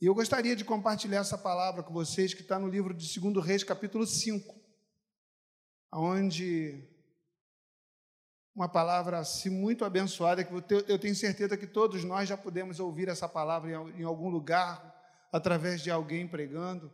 E 0.00 0.06
eu 0.06 0.14
gostaria 0.14 0.56
de 0.56 0.64
compartilhar 0.64 1.18
essa 1.18 1.36
palavra 1.36 1.82
com 1.82 1.92
vocês, 1.92 2.32
que 2.32 2.40
está 2.40 2.58
no 2.58 2.68
livro 2.68 2.94
de 2.94 3.20
2 3.20 3.44
Reis, 3.44 3.62
capítulo 3.62 4.06
5, 4.06 4.58
onde 5.92 6.88
uma 8.54 8.66
palavra 8.66 9.18
assim, 9.18 9.50
muito 9.50 9.84
abençoada, 9.84 10.42
que 10.42 10.52
eu 10.88 10.98
tenho 10.98 11.14
certeza 11.14 11.54
que 11.54 11.66
todos 11.66 12.02
nós 12.02 12.26
já 12.26 12.36
podemos 12.36 12.80
ouvir 12.80 13.08
essa 13.08 13.28
palavra 13.28 13.70
em 13.70 14.02
algum 14.02 14.30
lugar, 14.30 14.98
através 15.30 15.82
de 15.82 15.90
alguém 15.90 16.26
pregando, 16.26 16.90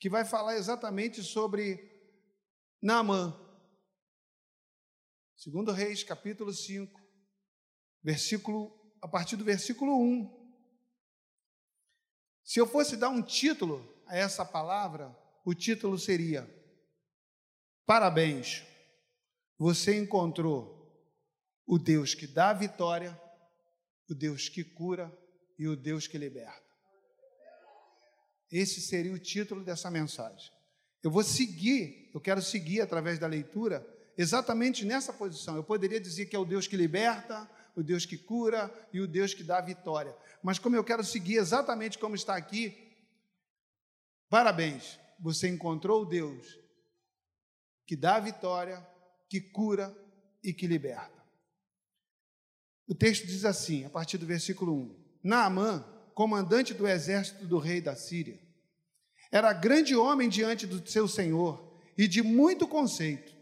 que 0.00 0.10
vai 0.10 0.24
falar 0.24 0.56
exatamente 0.56 1.22
sobre 1.22 1.88
Naamã. 2.82 3.32
Segundo 5.36 5.70
Reis, 5.70 6.02
capítulo 6.02 6.52
5, 6.52 7.00
versículo, 8.02 8.76
a 9.00 9.06
partir 9.06 9.36
do 9.36 9.44
versículo 9.44 9.96
1. 9.96 10.39
Se 12.42 12.60
eu 12.60 12.66
fosse 12.66 12.96
dar 12.96 13.08
um 13.08 13.22
título 13.22 13.86
a 14.06 14.16
essa 14.16 14.44
palavra, 14.44 15.16
o 15.44 15.54
título 15.54 15.98
seria: 15.98 16.48
Parabéns, 17.86 18.64
você 19.58 19.98
encontrou 19.98 20.80
o 21.66 21.78
Deus 21.78 22.14
que 22.14 22.26
dá 22.26 22.52
vitória, 22.52 23.18
o 24.08 24.14
Deus 24.14 24.48
que 24.48 24.64
cura 24.64 25.12
e 25.58 25.68
o 25.68 25.76
Deus 25.76 26.06
que 26.06 26.18
liberta. 26.18 26.70
Esse 28.50 28.80
seria 28.80 29.12
o 29.12 29.18
título 29.18 29.62
dessa 29.62 29.90
mensagem. 29.90 30.50
Eu 31.02 31.10
vou 31.10 31.22
seguir, 31.22 32.10
eu 32.12 32.20
quero 32.20 32.42
seguir 32.42 32.80
através 32.80 33.18
da 33.18 33.26
leitura 33.26 33.86
exatamente 34.18 34.84
nessa 34.84 35.12
posição. 35.12 35.56
Eu 35.56 35.64
poderia 35.64 36.00
dizer 36.00 36.26
que 36.26 36.34
é 36.34 36.38
o 36.38 36.44
Deus 36.44 36.66
que 36.66 36.76
liberta, 36.76 37.48
o 37.76 37.82
Deus 37.82 38.04
que 38.04 38.18
cura 38.18 38.72
e 38.92 39.00
o 39.00 39.06
Deus 39.06 39.34
que 39.34 39.42
dá 39.42 39.60
vitória. 39.60 40.16
Mas 40.42 40.58
como 40.58 40.76
eu 40.76 40.84
quero 40.84 41.04
seguir 41.04 41.36
exatamente 41.36 41.98
como 41.98 42.14
está 42.14 42.36
aqui, 42.36 42.76
parabéns, 44.28 44.98
você 45.18 45.48
encontrou 45.48 46.02
o 46.02 46.06
Deus 46.06 46.58
que 47.86 47.96
dá 47.96 48.18
vitória, 48.20 48.86
que 49.28 49.40
cura 49.40 49.94
e 50.42 50.52
que 50.52 50.66
liberta. 50.66 51.20
O 52.86 52.94
texto 52.94 53.26
diz 53.26 53.44
assim, 53.44 53.84
a 53.84 53.90
partir 53.90 54.18
do 54.18 54.26
versículo 54.26 54.72
1: 54.74 55.18
Naamã, 55.24 55.84
comandante 56.14 56.74
do 56.74 56.88
exército 56.88 57.46
do 57.46 57.58
rei 57.58 57.80
da 57.80 57.94
Síria, 57.94 58.40
era 59.30 59.52
grande 59.52 59.94
homem 59.94 60.28
diante 60.28 60.66
do 60.66 60.86
seu 60.88 61.06
senhor 61.06 61.78
e 61.96 62.08
de 62.08 62.22
muito 62.22 62.66
conceito, 62.66 63.32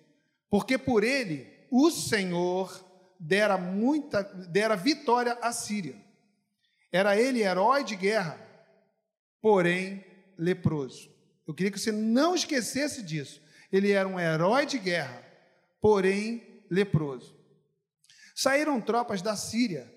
porque 0.50 0.76
por 0.76 1.02
ele 1.02 1.46
o 1.70 1.90
Senhor 1.90 2.84
dera 3.18 3.58
muita 3.58 4.22
dera 4.22 4.76
vitória 4.76 5.38
à 5.42 5.52
Síria. 5.52 5.96
Era 6.92 7.20
ele 7.20 7.42
herói 7.42 7.84
de 7.84 7.96
guerra, 7.96 8.40
porém 9.40 10.04
leproso. 10.38 11.10
Eu 11.46 11.54
queria 11.54 11.70
que 11.70 11.80
você 11.80 11.92
não 11.92 12.34
esquecesse 12.34 13.02
disso. 13.02 13.42
Ele 13.70 13.90
era 13.90 14.08
um 14.08 14.18
herói 14.18 14.64
de 14.64 14.78
guerra, 14.78 15.22
porém 15.80 16.64
leproso. 16.70 17.36
Saíram 18.34 18.80
tropas 18.80 19.20
da 19.20 19.36
Síria 19.36 19.92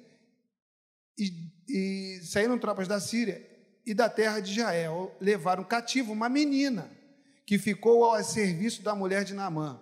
e, 1.17 1.51
e 1.67 2.21
saíram 2.23 2.57
tropas 2.57 2.87
da 2.87 2.99
Síria 2.99 3.47
e 3.85 3.93
da 3.93 4.09
terra 4.09 4.39
de 4.39 4.51
Israel, 4.51 5.15
levaram 5.19 5.63
cativo 5.63 6.11
uma 6.11 6.29
menina 6.29 6.89
que 7.45 7.57
ficou 7.57 8.05
ao 8.05 8.23
serviço 8.23 8.81
da 8.81 8.95
mulher 8.95 9.23
de 9.23 9.33
Naamã. 9.33 9.79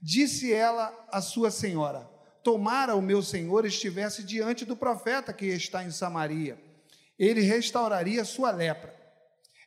Disse 0.00 0.52
ela 0.52 0.92
à 1.12 1.20
sua 1.20 1.50
senhora: 1.50 2.08
tomara 2.42 2.94
o 2.94 3.02
meu 3.02 3.22
senhor 3.22 3.64
estivesse 3.64 4.22
diante 4.22 4.64
do 4.64 4.76
profeta 4.76 5.32
que 5.32 5.46
está 5.46 5.84
em 5.84 5.90
Samaria, 5.90 6.58
ele 7.18 7.40
restauraria 7.40 8.24
sua 8.24 8.50
lepra. 8.50 8.94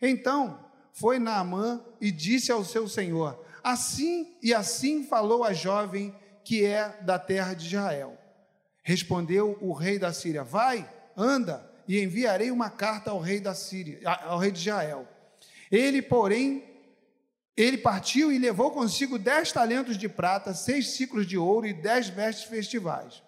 Então 0.02 0.59
foi 0.91 1.19
Naamã 1.19 1.83
e 2.01 2.11
disse 2.11 2.51
ao 2.51 2.63
seu 2.63 2.88
senhor: 2.88 3.44
Assim 3.63 4.35
e 4.41 4.53
assim 4.53 5.05
falou 5.05 5.44
a 5.44 5.53
jovem 5.53 6.13
que 6.44 6.66
é 6.66 7.00
da 7.01 7.17
terra 7.17 7.53
de 7.53 7.67
Israel. 7.67 8.17
Respondeu 8.81 9.57
o 9.61 9.72
rei 9.72 9.97
da 9.97 10.11
Síria: 10.11 10.44
Vai, 10.44 10.90
anda, 11.16 11.72
e 11.88 12.01
enviarei 12.01 12.51
uma 12.51 12.69
carta 12.69 13.11
ao 13.11 13.19
rei 13.19 13.40
da 13.40 13.53
Síria, 13.53 14.00
ao 14.25 14.38
rei 14.38 14.51
de 14.51 14.59
Israel. 14.59 15.07
Ele, 15.72 16.01
porém, 16.01 16.63
ele 17.56 17.78
partiu 17.78 18.31
e 18.31 18.40
levou 18.40 18.72
consigo 18.72 19.19
dez 19.19 19.52
talentos 19.52 19.97
de 19.97 20.09
prata, 20.09 20.53
seis 20.53 20.96
ciclos 20.96 21.28
de 21.28 21.38
ouro 21.38 21.68
e 21.68 21.74
dez 21.74 22.09
vestes 22.09 22.46
festivais. 22.46 23.22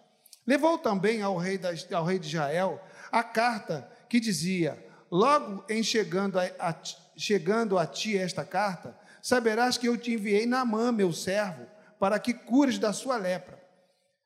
Levou 0.46 0.78
também 0.78 1.22
ao 1.22 1.38
rei, 1.38 1.58
da, 1.58 1.70
ao 1.94 2.04
rei 2.04 2.18
de 2.18 2.28
Israel 2.28 2.82
a 3.12 3.24
carta 3.24 3.90
que 4.10 4.20
dizia: 4.20 4.84
Logo 5.12 5.64
em 5.70 5.84
chegando 5.84 6.40
a, 6.40 6.44
a, 6.60 6.76
chegando 7.16 7.78
a 7.78 7.86
ti 7.86 8.18
esta 8.18 8.44
carta, 8.44 8.98
saberás 9.22 9.78
que 9.78 9.88
eu 9.88 9.98
te 9.98 10.14
enviei 10.14 10.46
Naamã, 10.48 10.92
meu 10.92 11.14
servo, 11.14 11.68
para 12.00 12.18
que 12.20 12.34
cures 12.34 12.80
da 12.80 12.92
sua 12.92 13.18
lepra. 13.18 13.64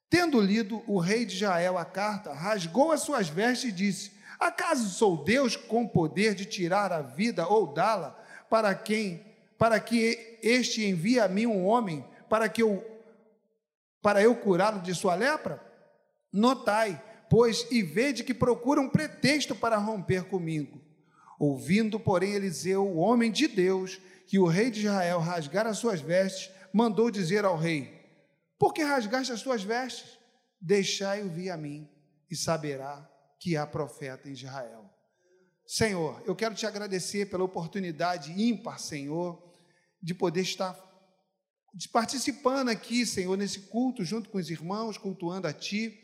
Tendo 0.10 0.42
lido 0.42 0.82
o 0.88 0.98
rei 0.98 1.26
de 1.26 1.36
Israel 1.36 1.78
a 1.78 1.86
carta, 1.86 2.34
rasgou 2.34 2.92
as 2.92 3.02
suas 3.02 3.28
vestes 3.28 3.70
e 3.70 3.74
disse: 3.74 4.12
Acaso 4.40 4.90
sou 4.90 5.24
Deus 5.26 5.58
com 5.58 5.86
poder 5.86 6.36
de 6.36 6.46
tirar 6.46 6.94
a 6.94 7.02
vida 7.02 7.46
ou 7.46 7.74
dá-la 7.74 8.18
para 8.50 8.74
quem 8.74 9.29
para 9.60 9.78
que 9.80 10.40
este 10.42 10.86
envie 10.86 11.20
a 11.20 11.28
mim 11.28 11.46
um 11.46 11.66
homem 11.66 12.04
para 12.30 12.48
que 12.48 12.64
eu 12.64 12.84
para 14.02 14.24
eu 14.24 14.34
curá-lo 14.34 14.82
de 14.82 14.96
sua 14.96 15.14
lepra? 15.14 15.62
Notai, 16.32 17.04
pois, 17.30 17.68
e 17.70 17.84
vede 17.84 18.24
que 18.24 18.34
procura 18.34 18.80
um 18.80 18.88
pretexto 18.88 19.54
para 19.54 19.76
romper 19.76 20.24
comigo. 20.24 20.82
Ouvindo, 21.38 22.00
porém, 22.00 22.32
Eliseu, 22.32 22.88
o 22.88 22.96
homem 22.96 23.30
de 23.30 23.46
Deus, 23.46 24.00
que 24.26 24.40
o 24.40 24.48
rei 24.48 24.72
de 24.72 24.86
Israel 24.86 25.20
rasgara 25.20 25.70
as 25.70 25.78
suas 25.78 26.00
vestes, 26.00 26.50
mandou 26.72 27.12
dizer 27.12 27.44
ao 27.44 27.58
rei: 27.58 27.94
Por 28.58 28.74
que 28.74 28.84
rasgaste 28.84 29.34
as 29.34 29.42
suas 29.42 29.64
vestes? 29.64 30.18
Deixai-o 30.62 31.28
vir 31.28 31.50
a 31.50 31.58
mim, 31.58 31.90
e 32.32 32.36
saberá 32.38 33.10
que 33.38 33.58
há 33.58 33.68
profeta 33.68 34.30
em 34.30 34.34
Israel. 34.34 34.90
Senhor, 35.66 36.24
eu 36.26 36.36
quero 36.36 36.56
te 36.56 36.66
agradecer 36.66 37.26
pela 37.28 37.44
oportunidade 37.44 38.32
ímpar, 38.42 38.80
Senhor, 38.80 39.49
de 40.02 40.14
poder 40.14 40.42
estar 40.42 40.78
participando 41.92 42.70
aqui, 42.70 43.06
Senhor, 43.06 43.38
nesse 43.38 43.62
culto, 43.62 44.04
junto 44.04 44.30
com 44.30 44.38
os 44.38 44.50
irmãos, 44.50 44.98
cultuando 44.98 45.48
a 45.48 45.54
Ti, 45.54 45.98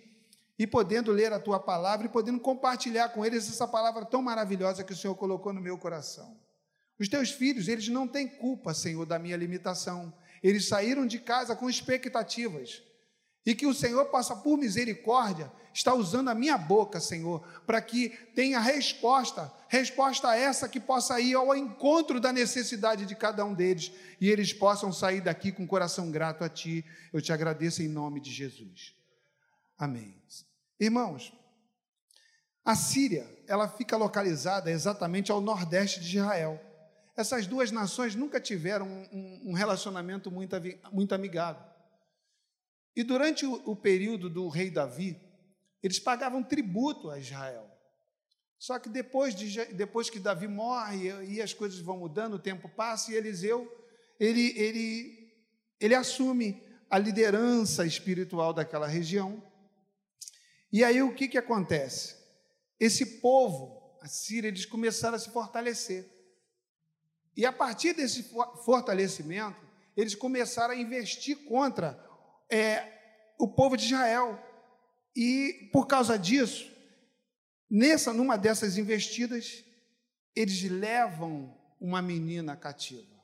e 0.57 0.65
podendo 0.65 1.11
ler 1.11 1.33
a 1.33 1.39
Tua 1.39 1.59
palavra 1.59 2.05
e 2.05 2.09
podendo 2.09 2.39
compartilhar 2.39 3.09
com 3.09 3.25
eles 3.25 3.49
essa 3.49 3.67
palavra 3.67 4.05
tão 4.05 4.21
maravilhosa 4.21 4.83
que 4.83 4.93
o 4.93 4.95
Senhor 4.95 5.15
colocou 5.15 5.51
no 5.51 5.61
meu 5.61 5.77
coração. 5.77 6.39
Os 6.97 7.09
teus 7.09 7.29
filhos, 7.29 7.67
eles 7.67 7.89
não 7.89 8.07
têm 8.07 8.27
culpa, 8.27 8.73
Senhor, 8.73 9.05
da 9.05 9.19
minha 9.19 9.35
limitação. 9.35 10.13
Eles 10.41 10.67
saíram 10.67 11.05
de 11.05 11.19
casa 11.19 11.55
com 11.55 11.69
expectativas. 11.69 12.81
E 13.45 13.53
que 13.53 13.67
o 13.67 13.73
Senhor 13.73 14.05
possa, 14.05 14.35
por 14.35 14.57
misericórdia, 14.57 15.51
estar 15.75 15.93
usando 15.93 16.29
a 16.29 16.33
minha 16.33 16.57
boca, 16.57 17.01
Senhor, 17.01 17.45
para 17.67 17.81
que 17.81 18.09
tenha 18.33 18.59
resposta, 18.59 19.51
resposta 19.67 20.33
essa 20.35 20.69
que 20.69 20.79
possa 20.79 21.19
ir 21.19 21.35
ao 21.35 21.53
encontro 21.53 22.19
da 22.19 22.31
necessidade 22.31 23.05
de 23.05 23.13
cada 23.13 23.43
um 23.43 23.53
deles 23.53 23.91
e 24.21 24.29
eles 24.29 24.53
possam 24.53 24.91
sair 24.93 25.19
daqui 25.19 25.51
com 25.51 25.63
o 25.63 25.67
coração 25.67 26.09
grato 26.09 26.45
a 26.45 26.49
Ti. 26.49 26.85
Eu 27.11 27.21
te 27.21 27.33
agradeço 27.33 27.83
em 27.83 27.89
nome 27.89 28.21
de 28.21 28.31
Jesus. 28.31 28.95
Amém. 29.77 30.15
Irmãos, 30.79 31.33
a 32.63 32.73
Síria, 32.73 33.27
ela 33.45 33.67
fica 33.67 33.97
localizada 33.97 34.71
exatamente 34.71 35.31
ao 35.31 35.41
nordeste 35.41 35.99
de 35.99 36.17
Israel. 36.17 36.59
Essas 37.17 37.45
duas 37.45 37.69
nações 37.69 38.15
nunca 38.15 38.39
tiveram 38.39 38.87
um, 38.87 39.51
um 39.51 39.53
relacionamento 39.53 40.31
muito, 40.31 40.55
muito 40.91 41.13
amigável. 41.13 41.74
E 42.95 43.03
durante 43.03 43.45
o, 43.45 43.75
período 43.75 44.29
do 44.29 44.47
rei 44.47 44.69
Davi, 44.69 45.19
eles 45.83 45.99
pagavam 45.99 46.41
tributo 46.41 47.09
a 47.09 47.19
Israel. 47.19 47.69
Só 48.57 48.79
que 48.79 48.87
depois, 48.87 49.35
de, 49.35 49.65
depois 49.73 50.09
que 50.09 50.19
Davi 50.19 50.47
morre 50.47 51.11
e 51.25 51.41
as 51.41 51.53
coisas 51.53 51.79
vão 51.79 51.97
mudando, 51.97 52.35
o 52.35 52.39
tempo 52.39 52.69
passa 52.69 53.11
e 53.11 53.15
Eliseu 53.15 53.69
ele, 54.19 54.57
ele, 54.57 55.33
ele 55.79 55.95
assume 55.95 56.63
a 56.89 56.97
liderança 56.97 57.85
espiritual 57.85 58.53
daquela 58.53 58.87
região. 58.87 59.43
E 60.71 60.83
aí 60.83 61.01
o 61.01 61.13
que, 61.13 61.27
que 61.27 61.37
acontece? 61.37 62.15
Esse 62.79 63.19
povo, 63.19 63.97
a 64.01 64.07
Síria, 64.07 64.47
eles 64.47 64.65
começaram 64.65 65.15
a 65.15 65.19
se 65.19 65.29
fortalecer. 65.29 66.09
E 67.35 67.45
a 67.45 67.51
partir 67.51 67.93
desse 67.93 68.31
fortalecimento, 68.63 69.65
eles 69.95 70.15
começaram 70.15 70.73
a 70.73 70.77
investir 70.77 71.43
contra 71.45 71.93
é, 72.49 72.91
o 73.39 73.47
povo 73.47 73.75
de 73.75 73.85
Israel. 73.85 74.39
E 75.15 75.69
por 75.71 75.87
causa 75.87 76.17
disso, 76.17 76.71
nessa 77.69 78.13
numa 78.13 78.37
dessas 78.37 78.77
investidas, 78.77 79.63
eles 80.35 80.61
levam 80.63 81.57
uma 81.79 82.01
menina 82.01 82.55
cativa. 82.55 83.15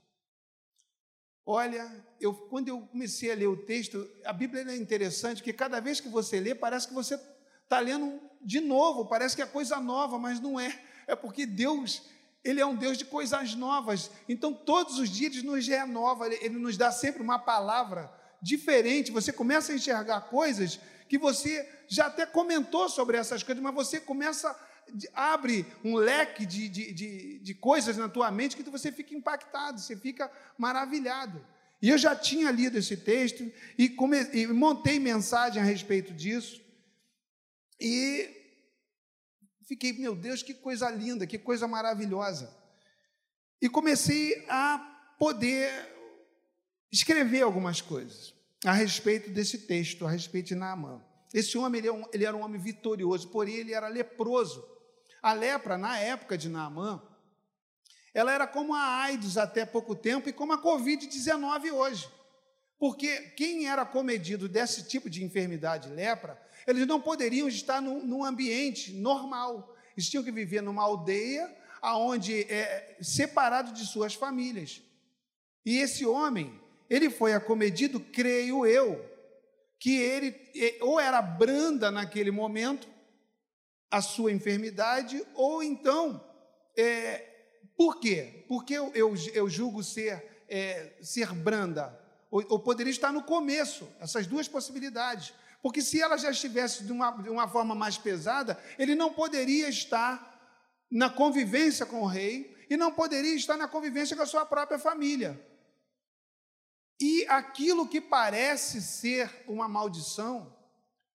Olha, 1.46 1.90
eu, 2.20 2.34
quando 2.34 2.68
eu 2.68 2.82
comecei 2.82 3.32
a 3.32 3.36
ler 3.36 3.48
o 3.48 3.58
texto, 3.66 4.08
a 4.24 4.32
Bíblia 4.32 4.64
é 4.72 4.76
interessante, 4.76 5.44
que 5.44 5.52
cada 5.52 5.80
vez 5.80 6.00
que 6.00 6.08
você 6.08 6.40
lê, 6.40 6.56
parece 6.56 6.88
que 6.88 6.94
você 6.94 7.20
está 7.64 7.80
lendo 7.80 8.22
de 8.42 8.62
novo, 8.62 9.06
parece 9.06 9.36
que 9.36 9.42
é 9.42 9.46
coisa 9.46 9.80
nova, 9.80 10.18
mas 10.18 10.40
não 10.40 10.60
é. 10.60 10.82
É 11.08 11.16
porque 11.16 11.46
Deus 11.46 12.04
ele 12.44 12.60
é 12.60 12.66
um 12.66 12.76
Deus 12.76 12.98
de 12.98 13.06
coisas 13.06 13.54
novas. 13.54 14.10
Então, 14.28 14.54
todos 14.54 14.98
os 14.98 15.10
dias 15.10 15.36
ele 15.36 15.46
nos 15.46 15.68
renova, 15.68 16.28
ele 16.28 16.58
nos 16.58 16.76
dá 16.76 16.92
sempre 16.92 17.22
uma 17.22 17.38
palavra 17.38 18.12
diferente. 18.42 19.12
Você 19.12 19.32
começa 19.32 19.72
a 19.72 19.76
enxergar 19.76 20.22
coisas 20.22 20.80
que 21.08 21.18
você 21.18 21.68
já 21.88 22.08
até 22.08 22.26
comentou 22.26 22.88
sobre 22.90 23.18
essas 23.18 23.44
coisas, 23.44 23.62
mas 23.62 23.76
você 23.76 24.00
começa, 24.00 24.56
abre 25.14 25.66
um 25.84 25.96
leque 25.96 26.46
de, 26.46 26.70
de, 26.70 26.94
de, 26.94 27.40
de 27.40 27.54
coisas 27.54 27.98
na 27.98 28.08
tua 28.08 28.32
mente 28.32 28.56
que 28.56 28.64
você 28.64 28.92
fica 28.92 29.14
impactado, 29.14 29.80
você 29.80 29.96
fica 29.96 30.32
maravilhado. 30.58 31.46
E 31.82 31.90
eu 31.90 31.98
já 31.98 32.16
tinha 32.16 32.52
lido 32.52 32.78
esse 32.78 32.96
texto 32.96 33.52
e, 33.78 33.90
come, 33.90 34.24
e 34.34 34.48
montei 34.48 35.00
mensagem 35.00 35.62
a 35.62 35.66
respeito 35.66 36.14
disso. 36.14 36.62
E 37.80 38.30
fiquei, 39.68 39.92
meu 39.94 40.16
Deus, 40.16 40.44
que 40.44 40.54
coisa 40.54 40.90
linda, 40.90 41.26
que 41.26 41.40
coisa 41.40 41.68
maravilhosa. 41.68 42.56
E 43.62 43.68
comecei 43.68 44.46
a 44.48 44.78
poder 45.18 45.91
escrever 46.92 47.42
algumas 47.42 47.82
coisas 47.82 48.34
a 48.66 48.74
respeito 48.74 49.30
desse 49.30 49.60
texto, 49.60 50.06
a 50.06 50.12
respeito 50.12 50.48
de 50.48 50.56
Naamã. 50.56 51.02
Esse 51.34 51.58
homem 51.58 51.80
ele, 51.80 51.90
é 51.90 52.04
ele 52.14 52.26
era 52.26 52.36
um 52.36 52.42
homem 52.42 52.60
vitorioso, 52.60 53.30
porém 53.30 53.56
ele 53.56 53.74
era 53.74 53.88
leproso. 53.88 54.64
A 55.22 55.34
lepra, 55.34 55.78
na 55.78 55.98
época 55.98 56.38
de 56.38 56.50
Naamã, 56.50 57.02
ela 58.14 58.32
era 58.32 58.46
como 58.46 58.74
a 58.74 59.02
AIDS 59.04 59.38
até 59.38 59.66
pouco 59.66 59.96
tempo 59.96 60.28
e 60.28 60.34
como 60.34 60.54
a 60.54 60.62
Covid-19 60.62 61.72
hoje. 61.72 62.10
Porque 62.78 63.22
quem 63.38 63.68
era 63.68 63.86
comedido 63.86 64.50
desse 64.50 64.88
tipo 64.88 65.10
de 65.10 65.24
enfermidade, 65.24 65.90
lepra, 65.90 66.42
eles 66.68 66.86
não 66.88 67.00
poderiam 67.00 67.48
estar 67.48 67.82
num, 67.82 68.06
num 68.06 68.26
ambiente 68.26 68.92
normal. 68.94 69.76
Eles 69.96 70.10
tinham 70.10 70.24
que 70.24 70.32
viver 70.32 70.62
numa 70.62 70.84
aldeia, 70.84 71.56
aonde 71.82 72.42
é 72.42 72.98
separado 73.02 73.72
de 73.72 73.86
suas 73.86 74.14
famílias. 74.14 74.82
E 75.66 75.78
esse 75.78 76.06
homem, 76.06 76.60
ele 76.92 77.10
foi 77.10 77.34
acomedido, 77.34 78.02
creio 78.02 78.66
eu, 78.66 79.10
que 79.80 79.96
ele 79.96 80.36
ou 80.82 81.00
era 81.00 81.22
branda 81.22 81.90
naquele 81.90 82.32
momento 82.32 82.86
a 83.90 84.02
sua 84.02 84.30
enfermidade, 84.30 85.26
ou 85.34 85.64
então, 85.64 86.22
é, 86.78 87.26
por 87.78 87.98
quê? 87.98 88.44
Porque 88.46 88.74
eu, 88.74 88.92
eu, 88.94 89.14
eu 89.34 89.50
julgo 89.50 89.82
ser, 89.82 90.44
é, 90.50 90.92
ser 91.02 91.34
branda, 91.34 91.98
ou, 92.30 92.44
ou 92.50 92.60
poderia 92.60 92.92
estar 92.92 93.14
no 93.14 93.24
começo, 93.24 93.88
essas 94.02 94.28
duas 94.28 94.50
possibilidades. 94.50 95.34
Porque 95.64 95.82
se 95.82 96.02
ela 96.02 96.18
já 96.18 96.30
estivesse 96.30 96.84
de 96.84 96.92
uma, 96.92 97.12
de 97.12 97.30
uma 97.30 97.48
forma 97.48 97.74
mais 97.74 97.98
pesada, 97.98 98.62
ele 98.78 98.96
não 98.96 99.14
poderia 99.14 99.70
estar 99.70 100.30
na 100.92 101.10
convivência 101.10 101.86
com 101.86 102.02
o 102.02 102.08
rei 102.08 102.66
e 102.70 102.76
não 102.76 102.92
poderia 102.92 103.36
estar 103.36 103.56
na 103.56 103.68
convivência 103.68 104.14
com 104.14 104.24
a 104.24 104.26
sua 104.28 104.46
própria 104.46 104.78
família. 104.78 105.40
E 107.02 107.26
aquilo 107.28 107.88
que 107.88 108.00
parece 108.00 108.82
ser 108.82 109.44
uma 109.48 109.68
maldição 109.68 110.56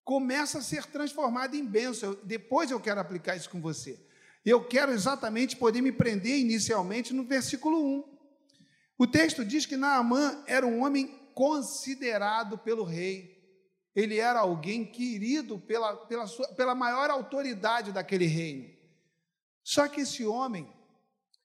começa 0.05 0.59
a 0.59 0.63
ser 0.63 0.85
transformado 0.87 1.55
em 1.55 1.65
bênção. 1.65 2.19
Depois 2.25 2.71
eu 2.71 2.81
quero 2.81 3.01
aplicar 3.01 3.37
isso 3.37 3.49
com 3.49 3.61
você. 3.61 4.05
Eu 4.45 4.65
quero 4.65 4.93
exatamente 4.93 5.57
poder 5.57 5.81
me 5.81 5.93
prender 5.93 6.39
inicialmente 6.39 7.15
no 7.15 7.25
versículo 7.25 7.83
1. 7.83 8.17
O 8.99 9.07
texto 9.07 9.45
diz 9.45 9.67
que 9.67 9.77
Naamã 9.77 10.43
era 10.47 10.67
um 10.67 10.83
homem 10.83 11.07
considerado 11.35 12.59
pelo 12.59 12.85
rei 12.85 13.37
ele 13.97 14.19
era 14.19 14.41
alguém 14.41 14.85
querido 14.85 15.59
pela, 15.59 15.97
pela, 15.97 16.27
sua, 16.27 16.47
pela 16.49 16.75
maior 16.75 17.09
autoridade 17.09 17.93
daquele 17.93 18.27
reino. 18.27 18.69
Só 19.65 19.89
que 19.89 20.03
esse 20.03 20.27
homem, 20.27 20.71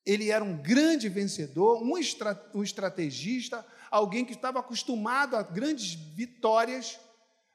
ele 0.05 0.29
era 0.29 0.43
um 0.43 0.61
grande 0.61 1.07
vencedor, 1.07 1.81
um, 1.81 1.97
estra, 1.97 2.51
um 2.53 2.61
estrategista, 2.61 3.65
alguém 3.91 4.25
que 4.25 4.33
estava 4.33 4.59
acostumado 4.59 5.35
a 5.35 5.43
grandes 5.43 5.93
vitórias, 5.93 6.99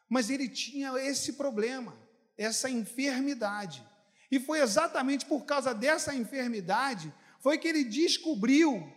mas 0.09 0.31
ele 0.31 0.49
tinha 0.49 0.93
esse 0.99 1.33
problema, 1.33 1.99
essa 2.37 2.71
enfermidade. 2.71 3.83
E 4.31 4.39
foi 4.39 4.61
exatamente 4.61 5.25
por 5.25 5.45
causa 5.45 5.75
dessa 5.75 6.15
enfermidade 6.15 7.13
foi 7.41 7.59
que 7.59 7.69
ele 7.69 7.85
descobriu 7.85 8.93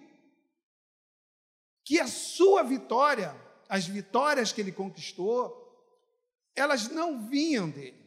que 1.85 1.99
a 1.99 2.07
sua 2.07 2.63
vitória, 2.63 3.35
as 3.67 3.85
vitórias 3.85 4.51
que 4.51 4.59
ele 4.59 4.71
conquistou, 4.71 5.55
elas 6.55 6.87
não 6.89 7.27
vinham 7.27 7.69
dele. 7.69 8.03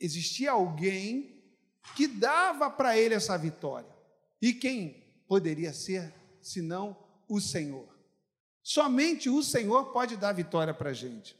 Existia 0.00 0.52
alguém 0.52 1.40
que 1.96 2.06
dava 2.06 2.70
para 2.70 2.96
ele 2.96 3.14
essa 3.14 3.36
vitória. 3.36 3.88
E 4.40 4.52
quem 4.52 5.22
poderia 5.26 5.72
ser, 5.72 6.14
senão 6.42 6.96
o 7.28 7.40
Senhor? 7.40 7.97
Somente 8.68 9.30
o 9.30 9.42
Senhor 9.42 9.94
pode 9.94 10.14
dar 10.14 10.32
vitória 10.32 10.74
para 10.74 10.90
a 10.90 10.92
gente. 10.92 11.34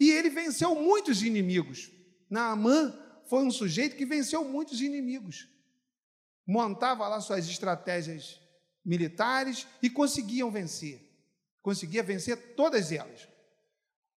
E 0.00 0.10
ele 0.10 0.28
venceu 0.28 0.74
muitos 0.74 1.22
inimigos. 1.22 1.92
Naamã 2.28 2.92
foi 3.28 3.44
um 3.44 3.52
sujeito 3.52 3.94
que 3.94 4.04
venceu 4.04 4.44
muitos 4.44 4.80
inimigos. 4.80 5.48
Montava 6.44 7.06
lá 7.06 7.20
suas 7.20 7.48
estratégias 7.48 8.40
militares 8.84 9.64
e 9.80 9.88
conseguiam 9.88 10.50
vencer. 10.50 11.00
Conseguia 11.62 12.02
vencer 12.02 12.56
todas 12.56 12.90
elas. 12.90 13.28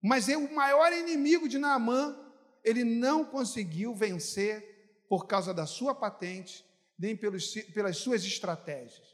Mas 0.00 0.28
o 0.28 0.54
maior 0.54 0.92
inimigo 0.92 1.48
de 1.48 1.58
Naamã, 1.58 2.16
ele 2.62 2.84
não 2.84 3.24
conseguiu 3.24 3.92
vencer 3.92 5.02
por 5.08 5.26
causa 5.26 5.52
da 5.52 5.66
sua 5.66 5.96
patente, 5.96 6.64
nem 6.96 7.16
pelos, 7.16 7.52
pelas 7.74 7.96
suas 7.96 8.22
estratégias. 8.22 9.09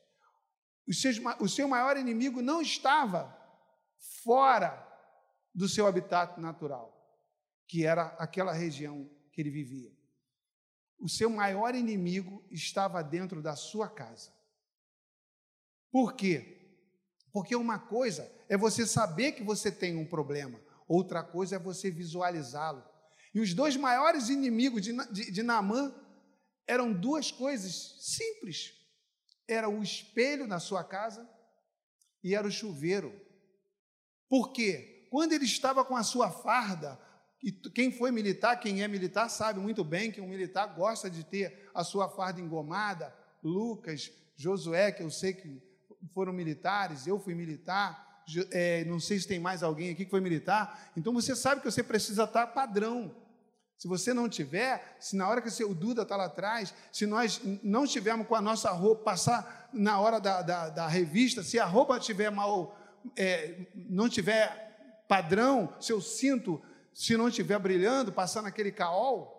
O 0.87 1.49
seu, 1.49 1.67
maior 1.67 1.97
inimigo 1.97 2.41
não 2.41 2.63
estava 2.63 3.37
fora 4.23 4.85
do 5.53 5.69
seu 5.69 5.87
habitat 5.87 6.41
natural, 6.41 6.95
que 7.67 7.85
era 7.85 8.07
aquela 8.19 8.53
região 8.53 9.11
que 9.33 9.41
ele 9.41 9.51
vivia. 9.51 9.93
O 10.99 11.09
seu 11.09 11.29
maior 11.29 11.75
inimigo 11.75 12.47
estava 12.51 13.03
dentro 13.03 13.43
da 13.43 13.57
sua 13.57 13.89
casa. 13.89 14.33
Por 15.91 16.15
quê? 16.15 16.57
Porque 17.33 17.57
uma 17.57 17.79
coisa 17.79 18.31
é 18.49 18.57
você 18.57 18.87
saber 18.87 19.33
que 19.33 19.43
você 19.43 19.71
tem 19.73 19.97
um 19.97 20.07
problema, 20.07 20.61
outra 20.87 21.23
coisa 21.23 21.57
é 21.57 21.59
você 21.59 21.91
visualizá-lo. 21.91 22.83
E 23.35 23.41
os 23.41 23.53
dois 23.53 23.77
maiores 23.77 24.29
inimigos 24.29 24.81
de, 24.83 24.97
de, 25.13 25.31
de 25.31 25.43
Naamã 25.43 25.95
eram 26.67 26.93
duas 26.93 27.31
coisas 27.31 27.97
simples: 28.01 28.73
era 29.49 29.69
o 29.69 29.83
espelho 29.83 30.47
na 30.47 30.59
sua 30.59 30.83
casa 30.83 31.29
e 32.23 32.35
era 32.35 32.47
o 32.47 32.51
chuveiro. 32.51 33.13
Por 34.29 34.53
quê? 34.53 35.07
Quando 35.11 35.33
ele 35.33 35.45
estava 35.45 35.85
com 35.85 35.97
a 35.97 36.03
sua 36.03 36.31
farda, 36.31 36.99
e 37.43 37.53
quem 37.53 37.93
foi 37.93 38.11
militar, 38.11 38.57
quem 38.57 38.83
é 38.83 38.89
militar, 38.89 39.29
sabe 39.29 39.61
muito 39.61 39.85
bem 39.85 40.11
que 40.11 40.21
um 40.21 40.29
militar 40.29 40.67
gosta 40.75 41.09
de 41.09 41.25
ter 41.25 41.71
a 41.75 41.85
sua 41.85 42.09
farda 42.09 42.41
engomada. 42.41 43.15
Lucas, 43.43 44.11
Josué, 44.37 44.91
que 44.91 45.03
eu 45.03 45.11
sei 45.11 45.33
que 45.33 45.63
foram 46.13 46.33
militares, 46.33 47.07
eu 47.07 47.19
fui 47.21 47.35
militar 47.35 48.07
é, 48.51 48.85
não 48.85 48.99
sei 48.99 49.19
se 49.19 49.29
tem 49.29 49.39
mais 49.39 49.63
alguém 49.63 49.91
aqui 49.91 50.05
que 50.05 50.11
foi 50.11 50.21
militar, 50.21 50.91
então 50.97 51.13
você 51.13 51.37
sabe 51.37 51.61
que 51.61 51.71
você 51.71 51.83
precisa 51.83 52.25
estar 52.25 52.49
padrão. 52.49 53.15
Se 53.77 53.87
você 53.87 54.15
não 54.15 54.29
tiver, 54.29 54.97
se 54.99 55.17
na 55.17 55.29
hora 55.29 55.43
que 55.43 55.65
o 55.65 55.75
Duda 55.75 56.03
está 56.03 56.17
lá 56.17 56.27
atrás, 56.27 56.75
se 56.91 57.07
nós 57.07 57.41
não 57.63 57.85
estivermos 57.85 58.27
com 58.27 58.35
a 58.35 58.41
nossa 58.41 58.71
roupa, 58.71 59.05
passar 59.05 59.69
na 59.73 60.01
hora 60.01 60.19
da, 60.19 60.43
da, 60.43 60.69
da 60.71 60.87
revista, 60.89 61.43
se 61.43 61.59
a 61.59 61.65
roupa 61.65 61.99
estiver 61.99 62.31
mal, 62.31 62.79
é, 63.17 63.67
não 63.75 64.09
tiver 64.09 65.05
padrão, 65.07 65.75
seu 65.81 66.01
cinto, 66.01 66.63
se 66.95 67.17
não 67.17 67.29
estiver 67.29 67.59
brilhando, 67.59 68.13
passando 68.13 68.47
aquele 68.47 68.73
caol, 68.73 69.35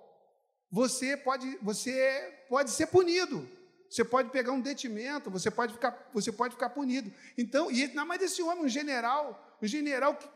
você 0.72 1.18
pode, 1.18 1.58
você 1.62 2.46
pode 2.48 2.70
ser 2.70 2.88
punido 2.88 3.58
você 3.90 4.04
pode 4.04 4.30
pegar 4.30 4.52
um 4.52 4.62
detimento, 4.62 5.30
você 5.30 5.50
pode 5.50 5.74
ficar, 5.74 6.10
você 6.14 6.32
pode 6.32 6.54
ficar 6.54 6.70
punido. 6.70 7.12
Então, 7.38 7.72
e 7.72 7.88
na 7.94 8.06
mais 8.06 8.20
desse 8.20 8.42
homem, 8.42 8.66
um 8.66 8.70
general, 8.70 9.58
um 9.62 9.68
general 9.68 10.16
que 10.16 10.28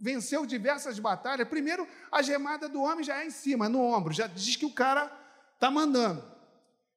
venceu 0.00 0.44
diversas 0.44 0.98
batalhas, 0.98 1.48
primeiro 1.48 1.86
a 2.12 2.20
gemada 2.20 2.68
do 2.68 2.82
homem 2.82 3.04
já 3.04 3.22
é 3.22 3.26
em 3.26 3.30
cima, 3.30 3.68
no 3.68 3.80
ombro, 3.80 4.12
já 4.12 4.26
diz 4.26 4.56
que 4.56 4.66
o 4.66 4.72
cara 4.72 5.10
está 5.54 5.70
mandando. 5.70 6.22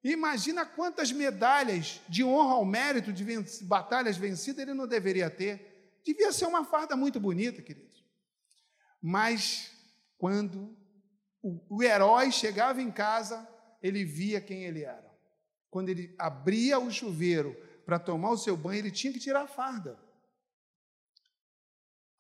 Imagina 0.04 0.66
quantas 0.66 1.12
medalhas 1.12 2.02
de 2.10 2.24
honra 2.24 2.56
ao 2.56 2.66
mérito 2.66 3.14
de 3.14 3.26
batalhas 3.64 4.18
vencidas 4.18 4.62
ele 4.62 4.74
não 4.74 4.86
deveria 4.86 5.30
ter. 5.30 6.02
Devia 6.06 6.34
ser 6.34 6.46
uma 6.46 6.66
farda 6.66 6.96
muito 6.96 7.22
bonita, 7.22 7.62
queridos. 7.62 8.04
Mas 9.02 9.72
quando 10.18 10.76
o, 11.42 11.78
o 11.78 11.84
herói 11.84 12.32
chegava 12.32 12.82
em 12.82 12.92
casa, 12.92 13.48
ele 13.82 14.04
via 14.04 14.42
quem 14.42 14.66
ele 14.66 14.84
era 14.84 15.14
quando 15.74 15.90
ele 15.90 16.14
abria 16.20 16.78
o 16.78 16.92
chuveiro 16.92 17.58
para 17.84 17.98
tomar 17.98 18.30
o 18.30 18.38
seu 18.38 18.56
banho, 18.56 18.78
ele 18.78 18.92
tinha 18.92 19.12
que 19.12 19.20
tirar 19.20 19.42
a 19.42 19.48
farda. 19.48 19.98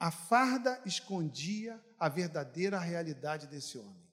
A 0.03 0.11
farda 0.11 0.81
escondia 0.85 1.81
a 1.97 2.09
verdadeira 2.09 2.77
realidade 2.77 3.47
desse 3.47 3.77
homem. 3.77 4.03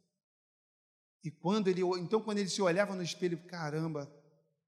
E 1.24 1.32
quando 1.32 1.66
ele, 1.66 1.80
então 1.98 2.22
quando 2.22 2.38
ele 2.38 2.48
se 2.48 2.62
olhava 2.62 2.94
no 2.94 3.02
espelho, 3.02 3.36
caramba, 3.48 4.08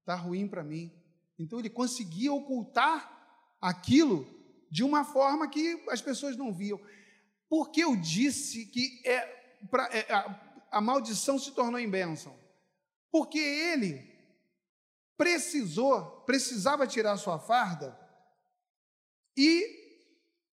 está 0.01 0.15
ruim 0.15 0.49
para 0.49 0.65
mim. 0.65 0.91
Então 1.39 1.59
ele 1.59 1.69
conseguia 1.69 2.33
ocultar 2.33 3.55
aquilo 3.61 4.27
de 4.69 4.83
uma 4.83 5.05
forma 5.05 5.49
que 5.49 5.81
as 5.89 6.01
pessoas 6.01 6.35
não 6.35 6.53
viam. 6.53 6.77
Porque 7.47 7.85
eu 7.85 7.95
disse 7.95 8.65
que 8.65 9.01
é, 9.05 9.21
pra, 9.71 9.85
é 9.93 10.11
a, 10.11 10.67
a 10.71 10.81
maldição 10.81 11.39
se 11.39 11.53
tornou 11.53 11.79
em 11.79 11.89
bênção? 11.89 12.37
Porque 13.09 13.39
ele 13.39 14.13
precisou, 15.15 16.03
precisava 16.25 16.85
tirar 16.85 17.15
sua 17.15 17.39
farda 17.39 17.97
e 19.37 19.82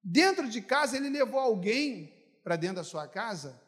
dentro 0.09 0.49
de 0.49 0.61
casa 0.61 0.97
ele 0.97 1.11
levou 1.11 1.41
alguém 1.41 2.13
para 2.45 2.55
dentro 2.55 2.77
da 2.77 2.85
sua 2.85 3.09
casa 3.09 3.61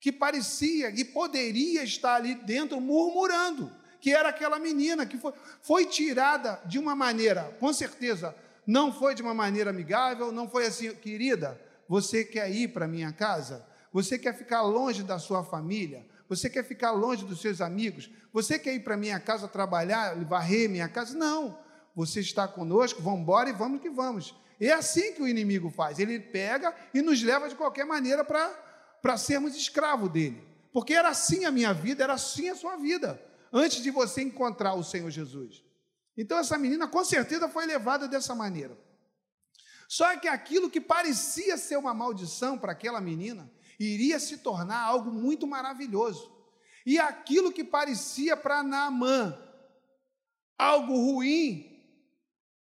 que 0.00 0.10
parecia 0.10 0.88
e 0.88 1.04
poderia 1.04 1.84
estar 1.84 2.14
ali 2.14 2.34
dentro 2.34 2.80
murmurando, 2.80 3.70
que 4.00 4.10
era 4.10 4.30
aquela 4.30 4.58
menina 4.58 5.04
que 5.04 5.18
foi, 5.18 5.32
foi 5.60 5.84
tirada 5.84 6.60
de 6.64 6.78
uma 6.78 6.96
maneira, 6.96 7.56
com 7.60 7.72
certeza, 7.72 8.34
não 8.66 8.90
foi 8.90 9.14
de 9.14 9.20
uma 9.20 9.34
maneira 9.34 9.68
amigável, 9.68 10.32
não 10.32 10.48
foi 10.48 10.66
assim, 10.66 10.92
querida, 10.94 11.60
você 11.86 12.24
quer 12.24 12.50
ir 12.50 12.68
para 12.68 12.88
minha 12.88 13.12
casa? 13.12 13.64
Você 13.92 14.18
quer 14.18 14.34
ficar 14.34 14.62
longe 14.62 15.02
da 15.02 15.18
sua 15.18 15.44
família? 15.44 16.06
Você 16.26 16.48
quer 16.48 16.64
ficar 16.64 16.92
longe 16.92 17.26
dos 17.26 17.42
seus 17.42 17.60
amigos? 17.60 18.08
Você 18.32 18.58
quer 18.58 18.74
ir 18.74 18.80
para 18.80 18.96
minha 18.96 19.20
casa 19.20 19.46
trabalhar, 19.46 20.16
varrer 20.24 20.70
minha 20.70 20.88
casa? 20.88 21.16
Não. 21.16 21.58
Você 21.94 22.20
está 22.20 22.48
conosco, 22.48 23.02
vamos 23.02 23.20
embora 23.20 23.50
e 23.50 23.52
vamos 23.52 23.82
que 23.82 23.90
vamos. 23.90 24.34
É 24.60 24.72
assim 24.72 25.12
que 25.14 25.22
o 25.22 25.28
inimigo 25.28 25.70
faz. 25.70 25.98
Ele 25.98 26.20
pega 26.20 26.74
e 26.94 27.02
nos 27.02 27.22
leva 27.22 27.48
de 27.48 27.54
qualquer 27.54 27.84
maneira 27.84 28.24
para 28.24 29.16
sermos 29.16 29.56
escravos 29.56 30.10
dele. 30.10 30.42
Porque 30.72 30.94
era 30.94 31.08
assim 31.08 31.44
a 31.44 31.50
minha 31.50 31.72
vida, 31.72 32.02
era 32.02 32.14
assim 32.14 32.48
a 32.48 32.54
sua 32.54 32.76
vida, 32.76 33.20
antes 33.52 33.82
de 33.82 33.90
você 33.90 34.22
encontrar 34.22 34.74
o 34.74 34.82
Senhor 34.82 35.10
Jesus. 35.10 35.62
Então 36.16 36.38
essa 36.38 36.56
menina 36.56 36.88
com 36.88 37.04
certeza 37.04 37.48
foi 37.48 37.66
levada 37.66 38.08
dessa 38.08 38.34
maneira. 38.34 38.76
Só 39.88 40.16
que 40.16 40.28
aquilo 40.28 40.70
que 40.70 40.80
parecia 40.80 41.58
ser 41.58 41.76
uma 41.76 41.92
maldição 41.92 42.56
para 42.56 42.72
aquela 42.72 43.00
menina, 43.00 43.50
iria 43.78 44.18
se 44.18 44.38
tornar 44.38 44.80
algo 44.80 45.10
muito 45.10 45.46
maravilhoso. 45.46 46.32
E 46.86 46.98
aquilo 46.98 47.52
que 47.52 47.62
parecia 47.62 48.36
para 48.36 48.62
Naamã 48.62 49.38
algo 50.58 50.94
ruim, 50.94 51.71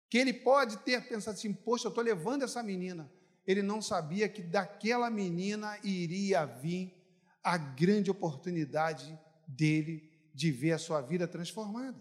que 0.09 0.17
ele 0.17 0.33
pode 0.33 0.77
ter 0.79 1.07
pensado 1.07 1.37
assim: 1.37 1.53
poxa, 1.53 1.87
eu 1.87 1.89
estou 1.89 2.03
levando 2.03 2.43
essa 2.43 2.61
menina 2.63 3.11
ele 3.47 3.61
não 3.61 3.81
sabia 3.81 4.27
que 4.27 4.43
daquela 4.43 5.09
menina 5.09 5.79
iria 5.81 6.45
vir 6.45 6.93
a 7.41 7.57
grande 7.57 8.11
oportunidade 8.11 9.17
dele 9.47 10.11
de 10.33 10.51
ver 10.51 10.73
a 10.73 10.77
sua 10.77 11.01
vida 11.01 11.25
transformada. 11.25 11.97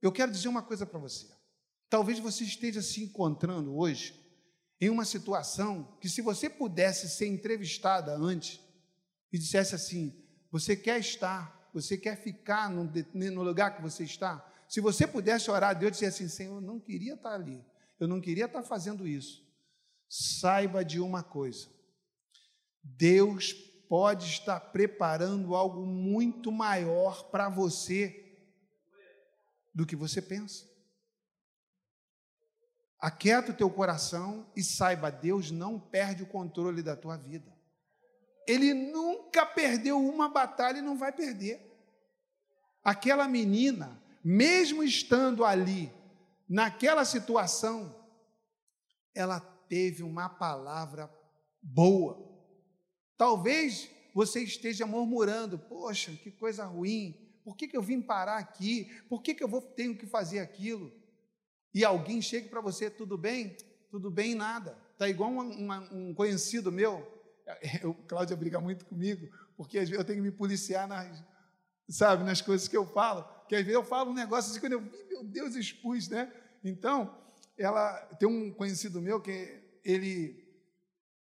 Eu 0.00 0.12
quero 0.12 0.30
dizer 0.30 0.46
uma 0.46 0.62
coisa 0.62 0.86
para 0.86 1.00
você. 1.00 1.26
Talvez 1.90 2.20
você 2.20 2.44
esteja 2.44 2.80
se 2.80 3.02
encontrando 3.02 3.76
hoje 3.76 4.14
em 4.80 4.88
uma 4.88 5.04
situação 5.04 5.98
que, 6.00 6.08
se 6.08 6.22
você 6.22 6.48
pudesse 6.48 7.08
ser 7.08 7.26
entrevistada 7.26 8.16
antes 8.16 8.60
e 9.32 9.38
dissesse 9.38 9.74
assim: 9.74 10.24
você 10.52 10.76
quer 10.76 11.00
estar, 11.00 11.68
você 11.74 11.98
quer 11.98 12.16
ficar 12.16 12.70
no, 12.70 13.42
lugar 13.42 13.74
que 13.74 13.82
você 13.82 14.04
está? 14.04 14.51
Se 14.72 14.80
você 14.80 15.06
pudesse 15.06 15.50
orar 15.50 15.68
a 15.68 15.74
Deus 15.74 15.90
e 15.90 15.92
dizer 15.92 16.06
assim: 16.06 16.28
Senhor, 16.28 16.54
eu 16.54 16.60
não 16.62 16.80
queria 16.80 17.12
estar 17.12 17.34
ali, 17.34 17.62
eu 18.00 18.08
não 18.08 18.22
queria 18.22 18.46
estar 18.46 18.62
fazendo 18.62 19.06
isso. 19.06 19.46
Saiba 20.08 20.82
de 20.82 20.98
uma 20.98 21.22
coisa: 21.22 21.68
Deus 22.82 23.52
pode 23.86 24.24
estar 24.24 24.58
preparando 24.58 25.54
algo 25.54 25.84
muito 25.84 26.50
maior 26.50 27.24
para 27.24 27.50
você 27.50 28.34
do 29.74 29.84
que 29.84 29.94
você 29.94 30.22
pensa. 30.22 30.66
Aquieta 32.98 33.52
o 33.52 33.54
teu 33.54 33.68
coração 33.68 34.50
e 34.56 34.64
saiba, 34.64 35.10
Deus 35.10 35.50
não 35.50 35.78
perde 35.78 36.22
o 36.22 36.26
controle 36.26 36.82
da 36.82 36.96
tua 36.96 37.18
vida. 37.18 37.54
Ele 38.48 38.72
nunca 38.72 39.44
perdeu 39.44 39.98
uma 39.98 40.30
batalha 40.30 40.78
e 40.78 40.82
não 40.82 40.96
vai 40.96 41.12
perder. 41.12 41.60
Aquela 42.82 43.28
menina, 43.28 44.01
mesmo 44.24 44.82
estando 44.82 45.44
ali, 45.44 45.92
naquela 46.48 47.04
situação, 47.04 47.94
ela 49.14 49.40
teve 49.40 50.02
uma 50.02 50.28
palavra 50.28 51.10
boa. 51.62 52.30
Talvez 53.16 53.88
você 54.14 54.42
esteja 54.42 54.86
murmurando: 54.86 55.58
Poxa, 55.58 56.12
que 56.12 56.30
coisa 56.30 56.64
ruim, 56.64 57.16
por 57.44 57.56
que, 57.56 57.66
que 57.66 57.76
eu 57.76 57.82
vim 57.82 58.00
parar 58.00 58.38
aqui? 58.38 58.84
Por 59.08 59.22
que, 59.22 59.34
que 59.34 59.42
eu 59.42 59.48
vou, 59.48 59.60
tenho 59.60 59.96
que 59.96 60.06
fazer 60.06 60.40
aquilo? 60.40 60.92
E 61.74 61.84
alguém 61.84 62.20
chega 62.20 62.48
para 62.48 62.60
você: 62.60 62.90
Tudo 62.90 63.16
bem? 63.16 63.56
Tudo 63.90 64.10
bem, 64.10 64.34
nada. 64.34 64.76
Está 64.92 65.08
igual 65.08 65.30
um 65.30 66.14
conhecido 66.14 66.70
meu. 66.70 67.10
O 67.84 67.92
Cláudia 67.92 68.36
briga 68.36 68.60
muito 68.60 68.86
comigo, 68.86 69.28
porque 69.56 69.76
eu 69.78 70.04
tenho 70.04 70.22
que 70.22 70.30
me 70.30 70.30
policiar 70.30 70.86
nas, 70.86 71.22
sabe, 71.88 72.22
nas 72.24 72.40
coisas 72.40 72.68
que 72.68 72.76
eu 72.76 72.86
falo. 72.86 73.24
Que 73.52 73.56
às 73.56 73.64
vezes 73.66 73.74
eu 73.74 73.84
falo 73.84 74.12
um 74.12 74.14
negócio 74.14 74.50
assim, 74.50 74.60
quando 74.60 74.72
eu, 74.72 74.80
meu 75.10 75.24
Deus, 75.24 75.54
expus, 75.56 76.08
né? 76.08 76.32
Então, 76.64 77.14
ela 77.58 77.92
tem 78.18 78.26
um 78.26 78.50
conhecido 78.50 78.98
meu 78.98 79.20
que 79.20 79.60
ele, 79.84 80.42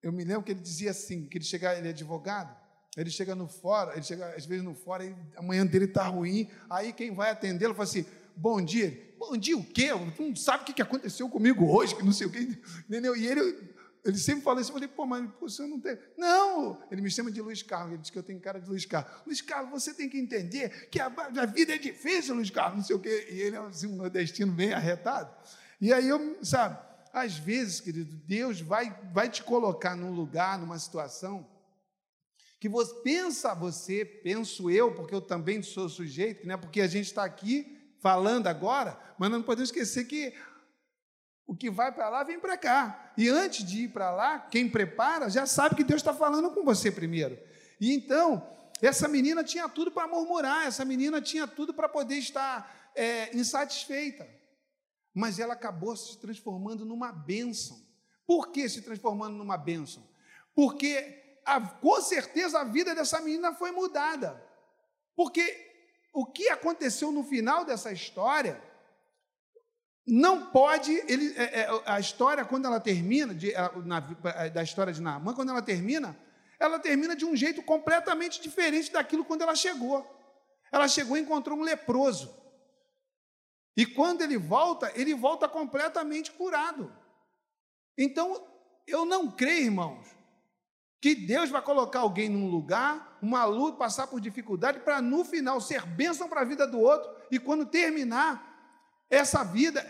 eu 0.03 0.11
me 0.11 0.25
lembro 0.25 0.43
que 0.43 0.53
ele 0.53 0.61
dizia 0.61 0.93
assim, 0.93 1.27
que 1.27 1.37
ele 1.37 1.45
chega, 1.45 1.77
ele 1.77 1.89
é 1.89 1.91
advogado, 1.91 2.57
ele 2.97 3.11
chega 3.11 3.35
no 3.35 3.47
fora, 3.47 3.93
ele 3.93 4.03
chega 4.03 4.35
às 4.35 4.47
vezes 4.47 4.65
no 4.65 4.75
fora, 4.75 5.05
e 5.05 5.15
a 5.37 5.43
manhã 5.43 5.67
dele 5.67 5.85
está 5.85 6.07
ruim, 6.07 6.49
aí 6.71 6.91
quem 6.91 7.15
vai 7.15 7.31
atendê-lo 7.31 7.75
fala 7.75 7.85
assim, 7.85 8.07
bom 8.35 8.63
dia, 8.63 9.15
bom 9.19 9.37
dia 9.37 9.55
o 9.55 9.63
quê? 9.63 9.89
Tu 10.17 10.23
não 10.23 10.35
sabe 10.35 10.63
o 10.63 10.75
que 10.75 10.81
aconteceu 10.81 11.29
comigo 11.29 11.71
hoje, 11.71 11.95
que 11.95 12.03
não 12.03 12.13
sei 12.13 12.29
o 12.29 12.33
quê, 12.33 12.59
entendeu? 12.89 13.15
E 13.15 13.27
ele, 13.27 13.75
ele 14.07 14.19
sempre 14.19 14.43
fala 14.43 14.61
isso, 14.61 14.71
eu 14.71 14.75
falei, 14.75 14.89
pô, 14.89 15.05
mas 15.05 15.29
você 15.41 15.67
não 15.67 15.81
tem. 15.81 15.99
Não! 16.17 16.81
Ele 16.91 17.01
me 17.03 17.11
chama 17.11 17.31
de 17.31 17.41
Luiz 17.43 17.63
Carlos, 17.63 17.93
ele 17.93 18.03
diz 18.03 18.11
que 18.11 18.19
eu 18.19 18.23
tenho 18.23 18.41
cara 18.41 18.61
de 18.61 18.69
Luiz 18.69 18.87
Carlos. 18.87 19.13
Luiz 19.27 19.41
Carlos, 19.41 19.71
você 19.71 19.93
tem 19.93 20.09
que 20.09 20.19
entender 20.19 20.89
que 20.89 21.01
a, 21.01 21.07
a 21.07 21.47
vida 21.47 21.75
é 21.75 21.79
difícil, 21.79 22.35
Luiz 22.35 22.51
Carlos, 22.51 22.79
não 22.79 22.85
sei 22.85 22.95
o 22.95 23.01
quê. 23.01 23.29
E 23.31 23.41
ele 23.41 23.57
é 23.57 23.59
assim, 23.59 23.89
um 23.89 23.97
nordestino 23.97 24.53
bem 24.53 24.73
arretado. 24.73 25.35
E 25.81 25.93
aí 25.93 26.09
eu, 26.09 26.39
sabe, 26.43 26.79
às 27.13 27.37
vezes, 27.37 27.81
querido, 27.81 28.17
Deus 28.27 28.61
vai, 28.61 28.97
vai 29.13 29.29
te 29.29 29.43
colocar 29.43 29.97
num 29.97 30.13
lugar, 30.13 30.59
numa 30.59 30.79
situação, 30.79 31.47
que 32.61 32.69
você 32.69 32.95
pensa 33.03 33.55
você, 33.55 34.05
penso 34.05 34.71
eu, 34.71 34.95
porque 34.95 35.15
eu 35.15 35.21
também 35.21 35.63
sou 35.63 35.89
sujeito, 35.89 36.47
né? 36.47 36.57
porque 36.57 36.81
a 36.81 36.87
gente 36.87 37.07
está 37.07 37.25
aqui 37.25 37.77
falando 38.01 38.47
agora, 38.47 38.99
mas 39.19 39.31
não 39.31 39.43
podemos 39.43 39.71
esquecer 39.71 40.05
que 40.05 40.33
o 41.47 41.55
que 41.55 41.71
vai 41.71 41.93
para 41.93 42.09
lá 42.09 42.25
vem 42.25 42.41
para 42.41 42.57
cá. 42.57 43.13
E 43.17 43.29
antes 43.29 43.65
de 43.65 43.85
ir 43.85 43.89
para 43.89 44.11
lá, 44.11 44.39
quem 44.39 44.69
prepara 44.69 45.31
já 45.31 45.47
sabe 45.47 45.77
que 45.77 45.85
Deus 45.85 46.01
está 46.01 46.13
falando 46.13 46.51
com 46.51 46.65
você 46.65 46.91
primeiro. 46.91 47.39
E 47.81 47.95
então, 47.95 48.47
essa 48.83 49.07
menina 49.07 49.45
tinha 49.45 49.69
tudo 49.69 49.91
para 49.91 50.09
murmurar, 50.09 50.67
essa 50.67 50.85
menina 50.85 51.21
tinha 51.21 51.47
tudo 51.47 51.73
para 51.73 51.89
poder 51.89 52.17
estar 52.17 52.91
é, 52.95 53.37
insatisfeita 53.37 54.37
mas 55.17 55.39
ela 55.39 55.55
acabou 55.55 55.97
se 55.97 56.19
transformando 56.19 56.85
numa 56.85 57.11
bênção. 57.11 57.83
Por 58.27 58.53
que 58.53 58.69
se 58.69 58.83
transformando 58.83 59.35
numa 59.35 59.57
bênção? 59.57 60.07
Porque 60.55 61.41
a, 61.43 61.59
com 61.59 62.03
certeza 62.03 62.61
a 62.61 62.65
vida 62.65 62.95
dessa 62.95 63.19
menina 63.23 63.55
foi 63.55 63.71
mudada. 63.71 64.39
Porque 65.17 65.73
o 66.13 66.27
que 66.27 66.51
aconteceu 66.51 67.11
no 67.11 67.25
final 67.25 67.65
dessa 67.65 67.91
história 67.91 68.63
não 70.07 70.47
pode. 70.47 70.93
Ele, 71.09 71.35
é, 71.37 71.61
é, 71.61 71.83
a 71.85 71.99
história, 71.99 72.45
quando 72.45 72.67
ela 72.67 72.79
termina, 72.79 73.35
de, 73.35 73.53
na, 73.85 74.01
da 74.49 74.63
história 74.63 74.93
de 74.93 75.03
Naamã, 75.03 75.35
quando 75.35 75.51
ela 75.51 75.63
termina, 75.63 76.17
ela 76.61 76.79
termina 76.79 77.17
de 77.17 77.25
um 77.25 77.35
jeito 77.35 77.63
completamente 77.63 78.41
diferente 78.41 78.93
daquilo 78.93 79.25
quando 79.25 79.43
ela 79.43 79.55
chegou. 79.55 80.07
Ela 80.71 80.89
chegou 80.89 81.17
e 81.17 81.21
encontrou 81.21 81.59
um 81.59 81.63
leproso. 81.63 82.35
E 83.77 83.85
quando 83.85 84.23
ele 84.23 84.39
volta, 84.39 84.91
ele 84.95 85.15
volta 85.15 85.49
completamente 85.49 86.33
curado. 86.33 86.93
Então, 87.99 88.47
eu 88.87 89.05
não 89.05 89.31
creio, 89.31 89.65
irmãos, 89.65 90.07
que 91.01 91.15
Deus 91.15 91.51
vai 91.51 91.61
colocar 91.61 92.01
alguém 92.01 92.29
num 92.29 92.49
lugar, 92.49 93.19
uma 93.21 93.45
luta, 93.45 93.77
passar 93.77 94.07
por 94.07 94.21
dificuldade, 94.21 94.81
para 94.81 95.03
no 95.03 95.25
final 95.25 95.61
ser 95.61 95.85
bênção 95.85 96.29
para 96.29 96.41
a 96.41 96.45
vida 96.45 96.67
do 96.67 96.81
outro, 96.81 97.11
e 97.31 97.39
quando 97.39 97.67
terminar, 97.67 98.56
essa 99.09 99.45
vida, 99.45 99.81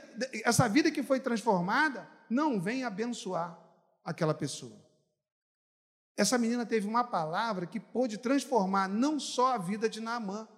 essa 0.45 0.69
vida 0.69 0.91
que 0.91 1.03
foi 1.03 1.21
transformada, 1.21 2.09
não 2.29 2.61
vem 2.61 2.85
abençoar 2.85 3.59
aquela 4.05 4.35
pessoa. 4.35 4.85
Essa 6.17 6.39
menina 6.39 6.65
teve 6.65 6.87
uma 6.87 7.05
palavra 7.05 7.67
que 7.67 7.79
pôde 7.79 8.19
transformar 8.19 8.89
não 8.89 9.21
só 9.21 9.55
a 9.55 9.59
vida 9.59 9.89
de 9.89 10.01
Naamã, 10.01 10.49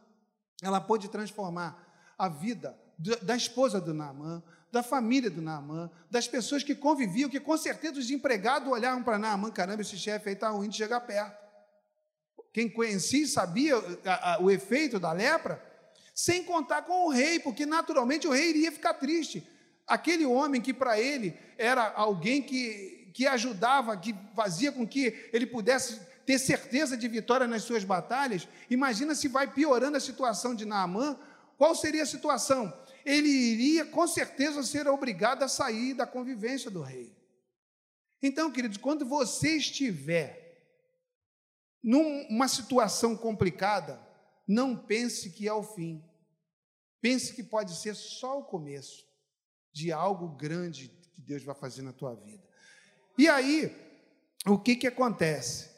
ela 0.63 0.81
pôde 0.81 1.09
transformar 1.09 2.15
a 2.17 2.29
vida 2.29 2.79
da 3.23 3.37
esposa 3.37 3.81
do 3.81 3.95
Naamã, 3.95 4.43
da 4.73 4.83
família 4.83 5.31
do 5.31 5.41
Naamã, 5.41 5.91
das 6.11 6.29
pessoas 6.29 6.63
que 6.63 6.75
conviviam, 6.75 7.31
que 7.31 7.41
com 7.41 7.57
certeza 7.57 7.99
os 7.99 8.11
empregados 8.11 8.71
olhavam 8.71 9.03
para 9.03 9.19
Naamã, 9.19 9.51
caramba, 9.51 9.83
esse 9.83 9.97
chefe 9.97 10.29
aí 10.29 10.35
está 10.35 10.51
ruim 10.51 10.69
de 10.69 10.77
chegar 10.77 11.01
perto. 11.01 11.49
Quem 12.53 12.69
conhecia 12.69 13.27
sabia 13.27 13.77
a, 14.05 14.35
a, 14.35 14.41
o 14.41 14.51
efeito 14.51 14.99
da 14.99 15.13
lepra, 15.13 15.63
sem 16.19 16.43
contar 16.43 16.83
com 16.83 17.07
o 17.07 17.11
rei, 17.11 17.39
porque 17.39 17.65
naturalmente 17.65 18.27
o 18.27 18.33
rei 18.33 18.49
iria 18.49 18.73
ficar 18.73 18.95
triste. 18.95 19.49
Aquele 19.87 20.27
homem 20.27 20.61
que 20.61 20.75
para 20.75 20.99
ele 20.99 21.39
era 21.57 21.93
alguém 21.93 22.43
que, 22.43 23.13
que 23.15 23.25
ajudava, 23.25 23.97
que 23.97 24.13
fazia 24.35 24.73
com 24.73 24.85
que 24.85 25.31
ele 25.33 25.47
pudesse 25.47 26.01
ter 26.27 26.41
certeza 26.41 26.97
de 26.97 27.07
vitória 27.07 27.47
nas 27.47 27.63
suas 27.63 27.85
batalhas, 27.85 28.49
imagina 28.69 29.15
se 29.15 29.29
vai 29.29 29.47
piorando 29.47 29.97
a 29.97 30.01
situação 30.01 30.57
de 30.57 30.65
Naamã, 30.65 31.17
qual 31.57 31.73
seria 31.77 32.03
a 32.03 32.07
situação? 32.07 32.77
Ele 33.05 33.29
iria 33.29 33.85
com 33.85 34.05
certeza 34.09 34.65
ser 34.65 34.89
obrigado 34.89 35.45
a 35.45 35.49
sair 35.49 35.95
da 35.95 36.05
convivência 36.05 36.69
do 36.69 36.83
rei. 36.83 37.17
Então, 38.21 38.51
queridos, 38.51 38.77
quando 38.77 39.07
você 39.07 39.51
estiver 39.57 40.67
numa 41.81 42.49
situação 42.49 43.17
complicada, 43.17 44.05
não 44.49 44.75
pense 44.75 45.31
que 45.31 45.47
é 45.47 45.53
o 45.53 45.63
fim. 45.63 46.08
Pense 47.01 47.33
que 47.33 47.43
pode 47.43 47.75
ser 47.75 47.95
só 47.95 48.41
o 48.41 48.45
começo 48.45 49.07
de 49.73 49.93
algo 49.93 50.29
grande 50.29 50.89
que 51.13 51.21
Deus 51.21 51.43
vai 51.45 51.55
fazer 51.55 51.83
na 51.83 51.93
tua 51.93 52.15
vida. 52.15 52.43
E 53.17 53.29
aí, 53.29 53.75
o 54.47 54.59
que, 54.59 54.77
que 54.77 54.87
acontece? 54.87 55.71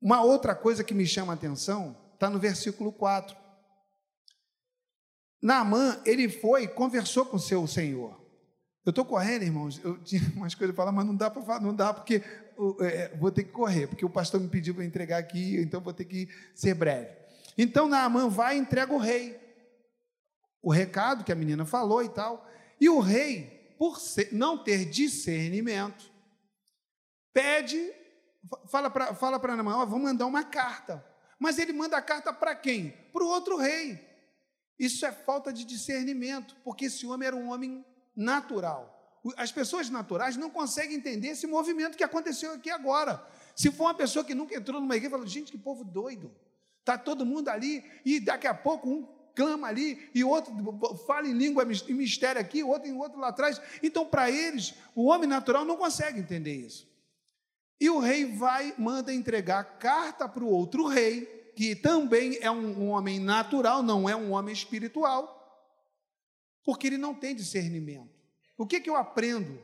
Uma 0.00 0.22
outra 0.22 0.54
coisa 0.54 0.84
que 0.84 0.94
me 0.94 1.06
chama 1.06 1.32
a 1.32 1.36
atenção 1.36 1.96
está 2.14 2.28
no 2.28 2.38
versículo 2.38 2.92
4. 2.92 3.36
Naamã, 5.42 6.00
ele 6.04 6.28
foi 6.28 6.64
e 6.64 6.68
conversou 6.68 7.24
com 7.24 7.38
seu 7.38 7.66
senhor. 7.66 8.20
Eu 8.84 8.90
estou 8.90 9.04
correndo, 9.04 9.42
irmãos. 9.42 9.80
Eu 9.82 10.02
tinha 10.02 10.20
umas 10.36 10.54
coisas 10.54 10.74
para 10.74 10.84
falar, 10.84 10.92
mas 10.92 11.06
não 11.06 11.16
dá 11.16 11.30
para 11.30 11.42
falar, 11.42 11.60
não 11.60 11.74
dá, 11.74 11.94
porque 11.94 12.22
é, 12.80 13.16
vou 13.16 13.30
ter 13.30 13.44
que 13.44 13.52
correr, 13.52 13.86
porque 13.86 14.04
o 14.04 14.10
pastor 14.10 14.40
me 14.40 14.48
pediu 14.48 14.74
para 14.74 14.84
entregar 14.84 15.18
aqui, 15.18 15.56
então 15.60 15.80
vou 15.80 15.94
ter 15.94 16.04
que 16.04 16.28
ser 16.54 16.74
breve. 16.74 17.10
Então 17.56 17.88
Naamã 17.88 18.28
vai 18.28 18.56
e 18.56 18.60
entrega 18.60 18.92
o 18.92 18.98
rei. 18.98 19.39
O 20.62 20.70
recado 20.70 21.24
que 21.24 21.32
a 21.32 21.36
menina 21.36 21.64
falou 21.64 22.02
e 22.02 22.08
tal. 22.08 22.46
E 22.80 22.88
o 22.88 23.00
rei, 23.00 23.74
por 23.78 23.98
não 24.32 24.62
ter 24.62 24.84
discernimento, 24.84 26.10
pede, 27.32 27.92
fala 28.68 28.90
para 28.90 29.14
fala 29.14 29.38
Naamã, 29.38 29.76
ó, 29.76 29.86
vamos 29.86 30.04
mandar 30.04 30.26
uma 30.26 30.44
carta. 30.44 31.04
Mas 31.38 31.58
ele 31.58 31.72
manda 31.72 31.96
a 31.96 32.02
carta 32.02 32.32
para 32.32 32.54
quem? 32.54 32.90
Para 33.12 33.24
o 33.24 33.28
outro 33.28 33.56
rei. 33.56 33.98
Isso 34.78 35.04
é 35.04 35.12
falta 35.12 35.52
de 35.52 35.64
discernimento, 35.64 36.56
porque 36.64 36.86
esse 36.86 37.06
homem 37.06 37.26
era 37.26 37.36
um 37.36 37.50
homem 37.50 37.84
natural. 38.16 39.20
As 39.36 39.52
pessoas 39.52 39.90
naturais 39.90 40.36
não 40.36 40.48
conseguem 40.48 40.96
entender 40.96 41.28
esse 41.28 41.46
movimento 41.46 41.96
que 41.96 42.04
aconteceu 42.04 42.52
aqui 42.52 42.70
agora. 42.70 43.22
Se 43.54 43.70
for 43.70 43.84
uma 43.84 43.94
pessoa 43.94 44.24
que 44.24 44.34
nunca 44.34 44.56
entrou 44.56 44.80
numa 44.80 44.96
igreja, 44.96 45.10
fala, 45.10 45.26
gente, 45.26 45.52
que 45.52 45.58
povo 45.58 45.84
doido. 45.84 46.34
Está 46.78 46.96
todo 46.96 47.26
mundo 47.26 47.48
ali 47.48 47.84
e 48.04 48.18
daqui 48.18 48.46
a 48.46 48.54
pouco 48.54 48.88
um 48.88 49.19
clama 49.40 49.68
ali 49.68 50.10
e 50.14 50.22
outro 50.22 50.52
fala 51.06 51.26
em 51.26 51.32
língua 51.32 51.64
e 51.88 51.94
mistério 51.94 52.38
aqui, 52.38 52.62
outro 52.62 52.88
em 52.88 52.96
outro 52.96 53.18
lá 53.18 53.28
atrás. 53.28 53.58
Então, 53.82 54.04
para 54.04 54.30
eles, 54.30 54.74
o 54.94 55.06
homem 55.06 55.26
natural 55.26 55.64
não 55.64 55.78
consegue 55.78 56.20
entender 56.20 56.54
isso. 56.54 56.86
E 57.80 57.88
o 57.88 57.98
rei 57.98 58.26
vai, 58.26 58.74
manda 58.76 59.14
entregar 59.14 59.78
carta 59.78 60.28
para 60.28 60.44
o 60.44 60.50
outro 60.50 60.86
rei, 60.86 61.24
que 61.56 61.74
também 61.74 62.36
é 62.42 62.50
um, 62.50 62.82
um 62.82 62.88
homem 62.90 63.18
natural, 63.18 63.82
não 63.82 64.06
é 64.06 64.14
um 64.14 64.32
homem 64.32 64.52
espiritual, 64.52 65.38
porque 66.62 66.86
ele 66.86 66.98
não 66.98 67.14
tem 67.14 67.34
discernimento. 67.34 68.20
O 68.58 68.66
que, 68.66 68.78
que 68.78 68.90
eu 68.90 68.96
aprendo 68.96 69.58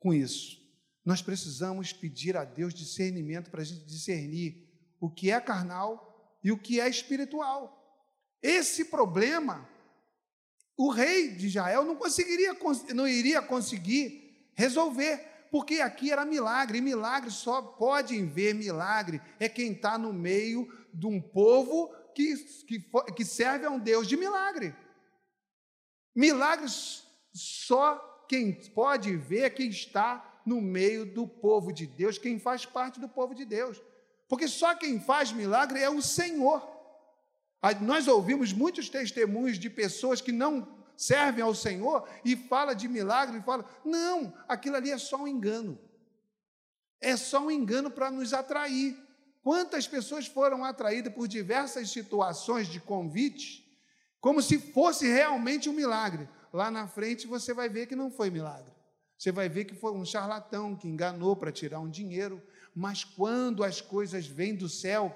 com 0.00 0.14
isso? 0.14 0.58
Nós 1.04 1.20
precisamos 1.20 1.92
pedir 1.92 2.38
a 2.38 2.44
Deus 2.44 2.72
discernimento 2.72 3.50
para 3.50 3.60
a 3.60 3.64
gente 3.64 3.84
discernir 3.84 4.66
o 4.98 5.10
que 5.10 5.30
é 5.30 5.38
carnal 5.38 6.38
e 6.42 6.50
o 6.50 6.56
que 6.56 6.80
é 6.80 6.88
espiritual. 6.88 7.83
Esse 8.44 8.84
problema, 8.84 9.66
o 10.76 10.90
rei 10.90 11.30
de 11.30 11.46
Israel 11.46 11.82
não 11.82 11.96
conseguiria, 11.96 12.54
não 12.94 13.08
iria 13.08 13.40
conseguir 13.40 14.50
resolver, 14.54 15.16
porque 15.50 15.80
aqui 15.80 16.12
era 16.12 16.26
milagre, 16.26 16.76
e 16.76 16.82
milagre 16.82 17.30
só 17.30 17.62
pode 17.62 18.22
ver 18.22 18.54
milagre 18.54 19.18
é 19.40 19.48
quem 19.48 19.72
está 19.72 19.96
no 19.96 20.12
meio 20.12 20.70
de 20.92 21.06
um 21.06 21.22
povo 21.22 21.90
que, 22.14 22.36
que, 22.66 22.80
que 23.16 23.24
serve 23.24 23.64
a 23.64 23.70
um 23.70 23.78
Deus 23.78 24.06
de 24.06 24.14
milagre. 24.14 24.76
Milagres 26.14 27.02
só 27.32 27.96
quem 28.28 28.52
pode 28.52 29.16
ver 29.16 29.44
é 29.44 29.50
quem 29.50 29.70
está 29.70 30.42
no 30.44 30.60
meio 30.60 31.06
do 31.06 31.26
povo 31.26 31.72
de 31.72 31.86
Deus, 31.86 32.18
quem 32.18 32.38
faz 32.38 32.66
parte 32.66 33.00
do 33.00 33.08
povo 33.08 33.34
de 33.34 33.46
Deus. 33.46 33.80
Porque 34.28 34.46
só 34.48 34.74
quem 34.74 35.00
faz 35.00 35.32
milagre 35.32 35.80
é 35.80 35.88
o 35.88 36.02
Senhor. 36.02 36.73
Nós 37.80 38.08
ouvimos 38.08 38.52
muitos 38.52 38.88
testemunhos 38.90 39.58
de 39.58 39.70
pessoas 39.70 40.20
que 40.20 40.32
não 40.32 40.68
servem 40.96 41.42
ao 41.42 41.54
Senhor 41.54 42.08
e 42.24 42.36
fala 42.36 42.74
de 42.74 42.88
milagre 42.88 43.38
e 43.38 43.42
fala: 43.42 43.64
"Não, 43.84 44.34
aquilo 44.46 44.76
ali 44.76 44.90
é 44.90 44.98
só 44.98 45.22
um 45.22 45.28
engano". 45.28 45.78
É 47.00 47.16
só 47.16 47.40
um 47.40 47.50
engano 47.50 47.90
para 47.90 48.10
nos 48.10 48.32
atrair. 48.32 48.96
Quantas 49.42 49.86
pessoas 49.86 50.26
foram 50.26 50.64
atraídas 50.64 51.12
por 51.12 51.28
diversas 51.28 51.90
situações 51.90 52.66
de 52.66 52.80
convite, 52.80 53.62
como 54.20 54.40
se 54.40 54.58
fosse 54.58 55.06
realmente 55.06 55.68
um 55.68 55.74
milagre. 55.74 56.26
Lá 56.50 56.70
na 56.70 56.86
frente 56.86 57.26
você 57.26 57.52
vai 57.52 57.68
ver 57.68 57.86
que 57.86 57.94
não 57.94 58.10
foi 58.10 58.30
milagre. 58.30 58.72
Você 59.18 59.30
vai 59.30 59.48
ver 59.48 59.64
que 59.64 59.74
foi 59.74 59.92
um 59.92 60.04
charlatão 60.04 60.74
que 60.74 60.88
enganou 60.88 61.36
para 61.36 61.52
tirar 61.52 61.80
um 61.80 61.90
dinheiro, 61.90 62.42
mas 62.74 63.04
quando 63.04 63.62
as 63.62 63.80
coisas 63.80 64.26
vêm 64.26 64.54
do 64.54 64.68
céu, 64.68 65.14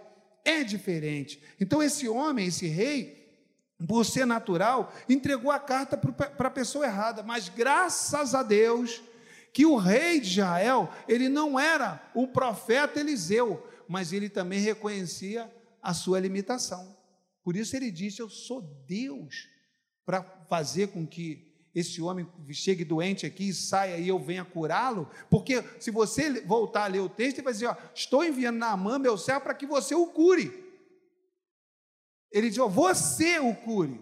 é 0.48 0.64
diferente. 0.64 1.42
Então, 1.60 1.82
esse 1.82 2.08
homem, 2.08 2.46
esse 2.46 2.66
rei, 2.66 3.28
por 3.86 4.04
ser 4.04 4.26
natural, 4.26 4.92
entregou 5.08 5.50
a 5.50 5.58
carta 5.58 5.96
para 5.96 6.48
a 6.48 6.50
pessoa 6.50 6.86
errada, 6.86 7.22
mas 7.22 7.48
graças 7.48 8.34
a 8.34 8.42
Deus 8.42 9.02
que 9.52 9.66
o 9.66 9.76
rei 9.76 10.20
de 10.20 10.28
Israel, 10.28 10.90
ele 11.06 11.28
não 11.28 11.58
era 11.58 12.02
o 12.14 12.26
profeta 12.26 12.98
Eliseu, 12.98 13.66
mas 13.86 14.12
ele 14.12 14.28
também 14.28 14.60
reconhecia 14.60 15.52
a 15.82 15.92
sua 15.92 16.18
limitação. 16.20 16.96
Por 17.42 17.56
isso 17.56 17.76
ele 17.76 17.90
disse: 17.90 18.20
Eu 18.20 18.28
sou 18.28 18.62
Deus, 18.86 19.48
para 20.04 20.22
fazer 20.48 20.88
com 20.88 21.06
que 21.06 21.47
esse 21.78 22.02
homem 22.02 22.26
chegue 22.50 22.84
doente 22.84 23.24
aqui 23.24 23.48
e 23.48 23.54
saia 23.54 23.96
e 23.98 24.08
eu 24.08 24.18
venha 24.18 24.44
curá-lo? 24.44 25.10
Porque 25.30 25.62
se 25.78 25.90
você 25.90 26.40
voltar 26.40 26.84
a 26.84 26.88
ler 26.88 27.00
o 27.00 27.08
texto, 27.08 27.38
ele 27.38 27.44
vai 27.44 27.52
dizer: 27.52 27.66
ó, 27.66 27.76
estou 27.94 28.24
enviando 28.24 28.58
Naamã, 28.58 28.98
meu 28.98 29.16
servo, 29.16 29.42
para 29.42 29.54
que 29.54 29.66
você 29.66 29.94
o 29.94 30.06
cure. 30.06 30.52
Ele 32.32 32.48
diz: 32.48 32.58
ó, 32.58 32.68
você 32.68 33.38
o 33.38 33.54
cure. 33.54 34.00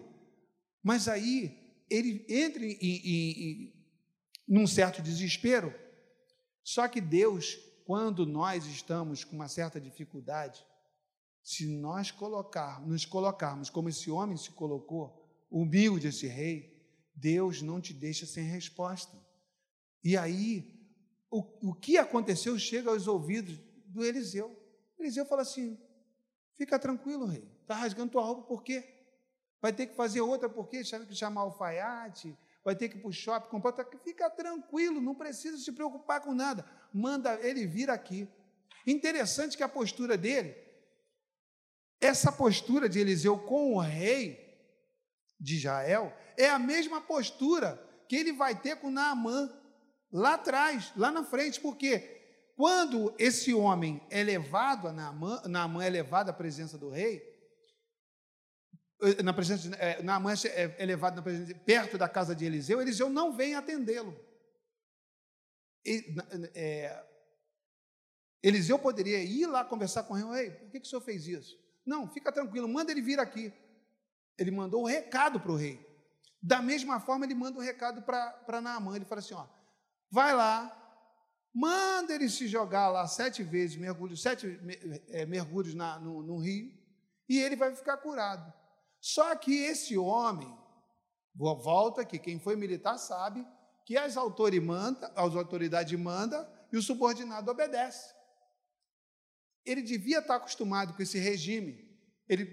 Mas 0.83 1.07
aí 1.07 1.83
ele 1.89 2.25
entra 2.29 2.65
em, 2.65 2.77
em, 2.81 3.05
em, 3.05 3.73
num 4.47 4.67
certo 4.67 5.01
desespero. 5.01 5.73
Só 6.63 6.87
que 6.87 6.99
Deus, 6.99 7.57
quando 7.85 8.25
nós 8.25 8.65
estamos 8.65 9.23
com 9.23 9.35
uma 9.35 9.47
certa 9.47 9.79
dificuldade, 9.79 10.65
se 11.43 11.65
nós 11.65 12.11
colocar, 12.11 12.85
nos 12.85 13.05
colocarmos 13.05 13.69
como 13.69 13.87
esse 13.87 14.11
homem 14.11 14.35
se 14.35 14.51
colocou, 14.51 15.25
humilde 15.49 16.07
esse 16.07 16.27
rei, 16.27 16.76
Deus 17.17 17.63
não 17.63 17.81
te 17.81 17.93
deixa 17.93 18.25
sem 18.25 18.43
resposta. 18.43 19.17
E 20.03 20.15
aí, 20.15 20.71
o, 21.31 21.69
o 21.69 21.73
que 21.73 21.97
aconteceu 21.97 22.57
chega 22.59 22.91
aos 22.91 23.07
ouvidos 23.07 23.59
do 23.87 24.05
Eliseu. 24.05 24.55
Eliseu 24.99 25.25
fala 25.25 25.41
assim: 25.41 25.79
fica 26.55 26.77
tranquilo, 26.77 27.25
rei, 27.25 27.49
está 27.61 27.75
rasgando 27.75 28.11
tua 28.11 28.23
roupa 28.23 28.43
por 28.43 28.63
quê? 28.63 28.87
Vai 29.59 29.73
ter 29.73 29.87
que 29.87 29.95
fazer 29.95 30.21
outra 30.21 30.47
por 30.47 30.69
quê? 30.69 30.83
Tem 30.83 31.05
que 31.05 31.15
chamar 31.15 31.41
alfaiate, 31.41 32.37
vai 32.63 32.75
ter 32.75 32.87
que 32.87 32.97
ir 32.97 33.01
para 33.01 33.09
o 33.09 33.13
shopping 33.13 33.49
comprar. 33.49 33.73
Fica 34.03 34.29
tranquilo, 34.29 35.01
não 35.01 35.15
precisa 35.15 35.57
se 35.57 35.71
preocupar 35.71 36.21
com 36.21 36.33
nada. 36.33 36.63
Manda 36.93 37.33
ele 37.41 37.65
vir 37.65 37.89
aqui. 37.89 38.29
Interessante 38.85 39.57
que 39.57 39.63
a 39.63 39.67
postura 39.67 40.15
dele, 40.15 40.55
essa 41.99 42.31
postura 42.31 42.87
de 42.87 42.99
Eliseu 42.99 43.39
com 43.39 43.73
o 43.73 43.79
rei 43.79 44.46
de 45.39 45.55
Israel, 45.55 46.13
é 46.37 46.49
a 46.49 46.59
mesma 46.59 47.01
postura 47.01 47.83
que 48.07 48.15
ele 48.15 48.33
vai 48.33 48.59
ter 48.59 48.77
com 48.77 48.89
Naamã 48.89 49.51
lá 50.11 50.35
atrás, 50.35 50.93
lá 50.95 51.11
na 51.11 51.23
frente, 51.23 51.59
porque 51.59 52.15
quando 52.55 53.13
esse 53.19 53.53
homem 53.53 54.01
é 54.09 54.23
levado 54.23 54.87
a 54.87 54.93
Naamã, 54.93 55.41
Naamã 55.45 55.83
é 55.83 55.89
levado 55.89 56.29
à 56.29 56.33
presença 56.33 56.77
do 56.77 56.89
rei, 56.89 57.21
eh, 59.01 59.21
na 59.21 59.33
presença, 59.33 59.75
é, 59.75 60.01
Naamã 60.01 60.33
é, 60.33 60.75
é 60.79 60.85
levado 60.85 61.17
na 61.17 61.21
presença, 61.21 61.53
perto 61.65 61.97
da 61.97 62.09
casa 62.09 62.35
de 62.35 62.45
Eliseu, 62.45 62.81
Eliseu 62.81 63.09
não 63.09 63.35
vem 63.35 63.55
atendê-lo. 63.55 64.19
É, 66.55 67.05
Eliseu 68.41 68.77
poderia 68.79 69.23
ir 69.23 69.45
lá 69.45 69.63
conversar 69.63 70.03
com 70.03 70.13
o 70.13 70.31
rei, 70.31 70.51
por 70.51 70.69
que, 70.71 70.79
que 70.79 70.87
o 70.87 70.89
senhor 70.89 71.01
fez 71.01 71.27
isso? 71.27 71.55
Não, 71.85 72.09
fica 72.11 72.31
tranquilo, 72.31 72.67
manda 72.67 72.91
ele 72.91 73.01
vir 73.01 73.19
aqui. 73.19 73.53
Ele 74.37 74.51
mandou 74.51 74.81
o 74.81 74.83
um 74.83 74.87
recado 74.87 75.39
para 75.39 75.51
o 75.51 75.55
rei. 75.55 75.85
Da 76.41 76.61
mesma 76.61 76.99
forma, 76.99 77.25
ele 77.25 77.33
manda 77.33 77.57
um 77.57 77.61
recado 77.61 78.01
para 78.01 78.61
Naamã. 78.61 78.95
Ele 78.95 79.05
fala 79.05 79.19
assim: 79.19 79.33
ó, 79.33 79.45
vai 80.11 80.33
lá, 80.35 80.71
manda 81.53 82.13
ele 82.13 82.29
se 82.29 82.47
jogar 82.47 82.89
lá 82.89 83.07
sete 83.07 83.43
vezes, 83.43 83.75
mergulho, 83.75 84.15
sete 84.15 84.59
é, 85.09 85.25
mergulhos 85.25 85.73
na, 85.73 85.99
no, 85.99 86.21
no 86.21 86.37
rio, 86.37 86.71
e 87.27 87.39
ele 87.39 87.55
vai 87.55 87.75
ficar 87.75 87.97
curado. 87.97 88.53
Só 88.99 89.35
que 89.35 89.63
esse 89.63 89.97
homem, 89.97 90.55
volta 91.35 92.01
aqui, 92.01 92.19
quem 92.19 92.39
foi 92.39 92.55
militar 92.55 92.97
sabe 92.97 93.45
que 93.85 93.97
as 93.97 94.15
mandam, 94.61 95.09
as 95.15 95.35
autoridades 95.35 95.97
mandam 95.97 96.45
e 96.71 96.77
o 96.77 96.81
subordinado 96.81 97.49
obedece. 97.49 98.13
Ele 99.65 99.81
devia 99.81 100.19
estar 100.19 100.35
acostumado 100.35 100.93
com 100.93 101.01
esse 101.01 101.17
regime. 101.17 101.87
Ele, 102.27 102.45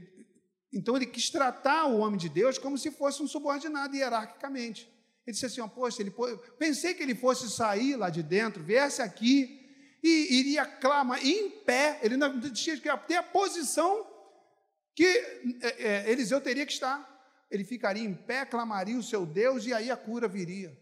então 0.75 0.97
ele 0.97 1.07
quis 1.07 1.31
tratar 1.31 1.87
o 1.87 1.99
homem 1.99 2.19
de 2.19 2.29
Deus 2.29 2.59
como 2.59 2.77
se 2.77 2.91
fosse 2.91 3.23
um 3.23 3.29
subordinado 3.29 3.95
hierarquicamente. 3.95 4.93
Ele 5.27 5.33
disse 5.33 5.47
assim: 5.47 5.61
oh, 5.61 5.69
Poxa, 5.69 6.03
ele, 6.03 6.13
pensei 6.59 6.95
que 6.95 7.03
ele 7.03 7.15
fosse 7.15 7.49
sair 7.51 7.97
lá 7.97 8.11
de 8.11 8.23
dentro, 8.23 8.63
viesse 8.63 9.01
aqui 9.01 9.61
e 10.03 10.39
iria 10.39 10.67
clamar 10.67 11.25
em 11.25 11.49
pé. 11.49 12.01
Ele 12.03 12.17
não 12.17 12.41
tinha 12.53 12.77
que 12.77 12.97
ter 13.07 13.17
a 13.17 13.23
posição 13.23 14.07
que 14.95 15.07
é, 15.63 16.05
é, 16.07 16.11
Eliseu 16.11 16.41
teria 16.41 16.67
que 16.67 16.73
estar. 16.73 17.13
Ele 17.51 17.65
ficaria 17.65 18.03
em 18.03 18.15
pé, 18.15 18.45
clamaria 18.45 18.99
o 18.99 19.03
seu 19.03 19.25
Deus 19.25 19.65
e 19.65 19.73
aí 19.73 19.91
a 19.91 19.97
cura 19.97 20.27
viria. 20.27 20.77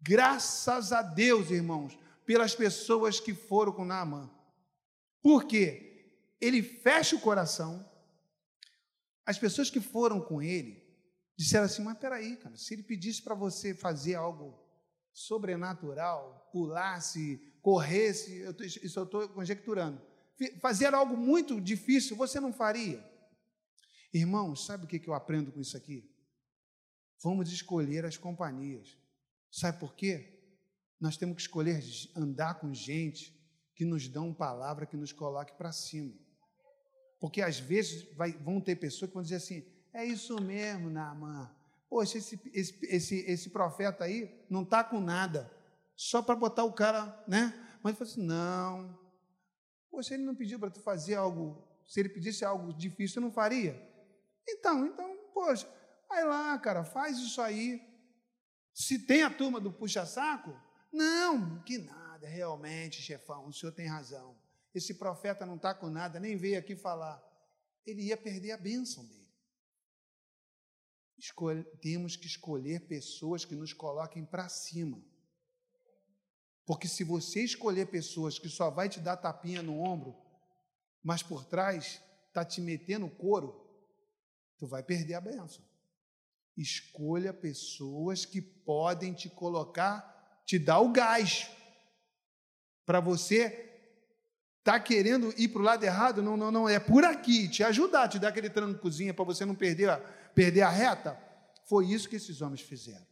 Graças 0.00 0.92
a 0.92 1.00
Deus, 1.00 1.50
irmãos, 1.50 1.98
pelas 2.26 2.54
pessoas 2.54 3.18
que 3.18 3.32
foram 3.32 3.72
com 3.72 3.84
Naamã. 3.84 4.30
Por 5.22 5.44
quê? 5.44 5.91
Ele 6.42 6.60
fecha 6.60 7.14
o 7.14 7.20
coração. 7.20 7.88
As 9.24 9.38
pessoas 9.38 9.70
que 9.70 9.80
foram 9.80 10.20
com 10.20 10.42
ele 10.42 10.82
disseram 11.36 11.66
assim: 11.66 11.84
Mas 11.84 11.96
peraí, 11.98 12.36
cara, 12.36 12.56
se 12.56 12.74
ele 12.74 12.82
pedisse 12.82 13.22
para 13.22 13.36
você 13.36 13.72
fazer 13.72 14.16
algo 14.16 14.60
sobrenatural, 15.12 16.50
pulasse, 16.52 17.40
corresse, 17.62 18.38
eu 18.38 18.52
isso 18.60 18.98
eu 18.98 19.04
estou 19.04 19.28
conjecturando, 19.28 20.02
fazer 20.60 20.92
algo 20.92 21.16
muito 21.16 21.60
difícil, 21.60 22.16
você 22.16 22.40
não 22.40 22.52
faria? 22.52 23.08
Irmãos, 24.12 24.66
sabe 24.66 24.84
o 24.84 24.88
que 24.88 25.08
eu 25.08 25.14
aprendo 25.14 25.52
com 25.52 25.60
isso 25.60 25.76
aqui? 25.76 26.10
Vamos 27.22 27.52
escolher 27.52 28.04
as 28.04 28.16
companhias. 28.16 28.98
Sabe 29.48 29.78
por 29.78 29.94
quê? 29.94 30.40
Nós 30.98 31.16
temos 31.16 31.36
que 31.36 31.42
escolher 31.42 31.82
andar 32.16 32.54
com 32.54 32.74
gente 32.74 33.32
que 33.74 33.84
nos 33.84 34.08
dão 34.08 34.34
palavra 34.34 34.86
que 34.86 34.96
nos 34.96 35.12
coloque 35.12 35.52
para 35.56 35.72
cima. 35.72 36.12
Porque 37.22 37.40
às 37.40 37.60
vezes 37.60 38.02
vai, 38.16 38.32
vão 38.32 38.60
ter 38.60 38.74
pessoas 38.74 39.08
que 39.08 39.14
vão 39.14 39.22
dizer 39.22 39.36
assim: 39.36 39.64
é 39.94 40.04
isso 40.04 40.42
mesmo, 40.42 40.90
Naaman. 40.90 41.48
Poxa, 41.88 42.18
esse, 42.18 42.40
esse, 42.52 42.78
esse, 42.82 43.16
esse 43.30 43.50
profeta 43.50 44.02
aí 44.02 44.44
não 44.50 44.64
está 44.64 44.82
com 44.82 45.00
nada, 45.00 45.48
só 45.94 46.20
para 46.20 46.34
botar 46.34 46.64
o 46.64 46.72
cara, 46.72 47.24
né? 47.28 47.54
Mas 47.80 47.94
ele 47.94 48.02
assim: 48.02 48.26
não. 48.26 48.98
Poxa, 49.88 50.14
ele 50.14 50.24
não 50.24 50.34
pediu 50.34 50.58
para 50.58 50.68
tu 50.68 50.80
fazer 50.80 51.14
algo, 51.14 51.62
se 51.86 52.00
ele 52.00 52.08
pedisse 52.08 52.44
algo 52.44 52.72
difícil, 52.74 53.22
eu 53.22 53.26
não 53.26 53.32
faria. 53.32 53.80
Então, 54.48 54.84
então, 54.84 55.16
poxa, 55.32 55.72
vai 56.08 56.24
lá, 56.24 56.58
cara, 56.58 56.82
faz 56.82 57.18
isso 57.18 57.40
aí. 57.40 57.80
Se 58.74 58.98
tem 58.98 59.22
a 59.22 59.30
turma 59.30 59.60
do 59.60 59.72
puxa-saco, 59.72 60.60
não, 60.92 61.62
que 61.62 61.78
nada, 61.78 62.26
realmente, 62.26 63.00
chefão, 63.00 63.46
o 63.46 63.52
senhor 63.52 63.70
tem 63.70 63.86
razão. 63.86 64.41
Esse 64.74 64.94
profeta 64.94 65.44
não 65.44 65.56
está 65.56 65.74
com 65.74 65.90
nada, 65.90 66.18
nem 66.18 66.36
veio 66.36 66.58
aqui 66.58 66.74
falar. 66.74 67.22
Ele 67.84 68.02
ia 68.02 68.16
perder 68.16 68.52
a 68.52 68.56
bênção 68.56 69.04
dele. 69.06 69.22
Temos 71.80 72.16
que 72.16 72.26
escolher 72.26 72.86
pessoas 72.86 73.44
que 73.44 73.54
nos 73.54 73.72
coloquem 73.72 74.24
para 74.24 74.48
cima. 74.48 75.02
Porque 76.64 76.88
se 76.88 77.04
você 77.04 77.42
escolher 77.42 77.86
pessoas 77.86 78.38
que 78.38 78.48
só 78.48 78.70
vai 78.70 78.88
te 78.88 79.00
dar 79.00 79.16
tapinha 79.16 79.62
no 79.62 79.80
ombro, 79.80 80.16
mas 81.02 81.22
por 81.22 81.44
trás 81.44 82.00
está 82.28 82.44
te 82.44 82.60
metendo 82.60 83.10
couro, 83.10 83.62
tu 84.56 84.66
vai 84.66 84.82
perder 84.82 85.14
a 85.14 85.20
benção. 85.20 85.64
Escolha 86.56 87.32
pessoas 87.32 88.24
que 88.24 88.40
podem 88.40 89.12
te 89.12 89.28
colocar, 89.28 90.42
te 90.46 90.58
dar 90.58 90.80
o 90.80 90.92
gás 90.92 91.50
para 92.84 93.00
você 93.00 93.71
tá 94.64 94.78
querendo 94.78 95.32
ir 95.36 95.48
para 95.48 95.60
o 95.60 95.64
lado 95.64 95.84
errado, 95.84 96.22
não, 96.22 96.36
não, 96.36 96.50
não, 96.50 96.68
é 96.68 96.78
por 96.78 97.04
aqui, 97.04 97.48
te 97.48 97.62
ajudar, 97.64 98.08
te 98.08 98.18
dar 98.18 98.28
aquele 98.28 98.48
trancozinho 98.48 99.14
para 99.14 99.24
você 99.24 99.44
não 99.44 99.54
perder 99.54 99.90
a, 99.90 99.98
perder 100.34 100.62
a 100.62 100.70
reta. 100.70 101.18
Foi 101.68 101.86
isso 101.86 102.08
que 102.08 102.16
esses 102.16 102.40
homens 102.40 102.60
fizeram. 102.60 103.06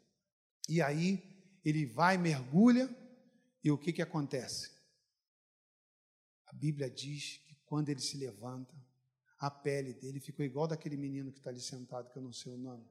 E 0.68 0.80
aí 0.80 1.22
ele 1.64 1.86
vai, 1.86 2.16
mergulha, 2.16 2.88
e 3.62 3.70
o 3.70 3.78
que, 3.78 3.92
que 3.92 4.02
acontece? 4.02 4.70
A 6.46 6.52
Bíblia 6.52 6.90
diz 6.90 7.38
que 7.46 7.54
quando 7.66 7.88
ele 7.88 8.00
se 8.00 8.16
levanta, 8.16 8.74
a 9.38 9.50
pele 9.50 9.94
dele 9.94 10.20
ficou 10.20 10.44
igual 10.44 10.68
daquele 10.68 10.96
menino 10.96 11.32
que 11.32 11.38
está 11.38 11.50
ali 11.50 11.60
sentado, 11.60 12.10
que 12.10 12.18
eu 12.18 12.22
não 12.22 12.32
sei 12.32 12.52
o 12.52 12.58
nome. 12.58 12.84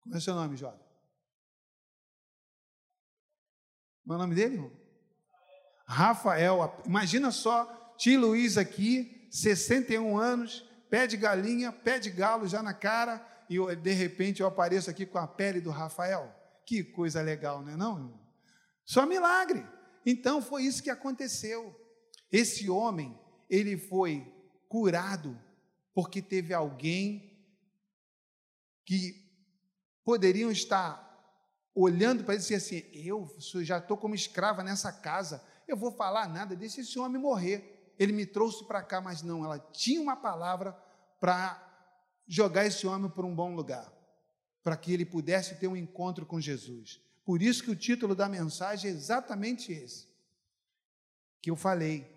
Como 0.00 0.14
é 0.14 0.18
o 0.18 0.20
seu 0.20 0.34
nome, 0.34 0.56
jovem? 0.56 0.80
Qual 4.04 4.14
é 4.14 4.16
o 4.16 4.22
nome 4.22 4.34
dele, 4.34 4.54
irmão? 4.54 4.85
Rafael. 5.86 6.82
Imagina 6.84 7.30
só, 7.30 7.94
tio 7.96 8.20
Luiz 8.20 8.58
aqui, 8.58 9.28
61 9.30 10.18
anos, 10.18 10.68
pé 10.90 11.06
de 11.06 11.16
galinha, 11.16 11.72
pé 11.72 11.98
de 11.98 12.10
galo 12.10 12.46
já 12.46 12.62
na 12.62 12.74
cara, 12.74 13.24
e 13.48 13.56
eu, 13.56 13.74
de 13.74 13.92
repente 13.92 14.40
eu 14.40 14.46
apareço 14.46 14.90
aqui 14.90 15.06
com 15.06 15.18
a 15.18 15.26
pele 15.26 15.60
do 15.60 15.70
Rafael. 15.70 16.34
Que 16.64 16.82
coisa 16.82 17.22
legal, 17.22 17.62
não 17.62 17.72
é 17.72 17.76
não? 17.76 18.20
Só 18.84 19.06
milagre. 19.06 19.64
Então 20.04 20.42
foi 20.42 20.64
isso 20.64 20.82
que 20.82 20.90
aconteceu. 20.90 21.74
Esse 22.30 22.68
homem, 22.68 23.16
ele 23.48 23.78
foi 23.78 24.32
curado 24.68 25.38
porque 25.94 26.20
teve 26.20 26.52
alguém 26.52 27.32
que 28.84 29.24
poderiam 30.04 30.50
estar 30.50 31.06
olhando 31.74 32.24
para 32.24 32.34
ele 32.34 32.40
e 32.40 32.42
dizer 32.42 32.56
assim: 32.56 32.82
Eu 32.92 33.28
já 33.62 33.78
estou 33.78 33.96
como 33.96 34.14
escrava 34.14 34.62
nessa 34.62 34.92
casa, 34.92 35.42
eu 35.66 35.76
vou 35.76 35.90
falar 35.90 36.28
nada, 36.28 36.54
deixa 36.54 36.80
esse 36.80 36.98
homem 36.98 37.20
morrer. 37.20 37.94
Ele 37.98 38.12
me 38.12 38.26
trouxe 38.26 38.64
para 38.64 38.82
cá, 38.82 39.00
mas 39.00 39.22
não, 39.22 39.44
ela 39.44 39.58
tinha 39.58 40.00
uma 40.00 40.16
palavra 40.16 40.72
para 41.18 41.62
jogar 42.26 42.66
esse 42.66 42.86
homem 42.86 43.10
para 43.10 43.24
um 43.24 43.34
bom 43.34 43.54
lugar, 43.54 43.92
para 44.62 44.76
que 44.76 44.92
ele 44.92 45.04
pudesse 45.04 45.56
ter 45.56 45.68
um 45.68 45.76
encontro 45.76 46.26
com 46.26 46.40
Jesus. 46.40 47.00
Por 47.24 47.42
isso 47.42 47.62
que 47.62 47.70
o 47.70 47.76
título 47.76 48.14
da 48.14 48.28
mensagem 48.28 48.90
é 48.90 48.94
exatamente 48.94 49.72
esse, 49.72 50.06
que 51.40 51.50
eu 51.50 51.56
falei, 51.56 52.14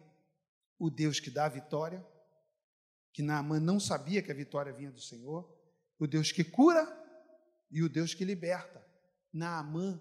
o 0.78 0.90
Deus 0.90 1.20
que 1.20 1.30
dá 1.30 1.46
a 1.46 1.50
vitória, 1.50 2.06
que 3.12 3.24
Naamã 3.24 3.60
não 3.60 3.80
sabia 3.80 4.22
que 4.22 4.32
a 4.32 4.36
vitória 4.36 4.72
vinha 4.72 4.92
do 4.92 5.02
Senhor, 5.02 5.50
o 5.98 6.08
Deus 6.08 6.32
que 6.32 6.44
cura 6.44 6.88
e 7.72 7.84
o 7.84 7.90
Deus 7.90 8.14
que 8.14 8.24
liberta. 8.24 8.86
Naamã 9.34 10.00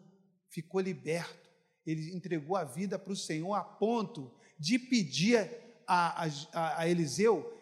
ficou 0.49 0.81
liberto, 0.81 1.48
ele 1.90 2.14
entregou 2.14 2.57
a 2.57 2.64
vida 2.64 2.98
para 2.98 3.12
o 3.12 3.16
Senhor 3.16 3.55
a 3.55 3.64
ponto 3.64 4.31
de 4.59 4.79
pedir 4.79 5.48
a, 5.87 6.27
a, 6.53 6.81
a 6.83 6.88
Eliseu 6.88 7.55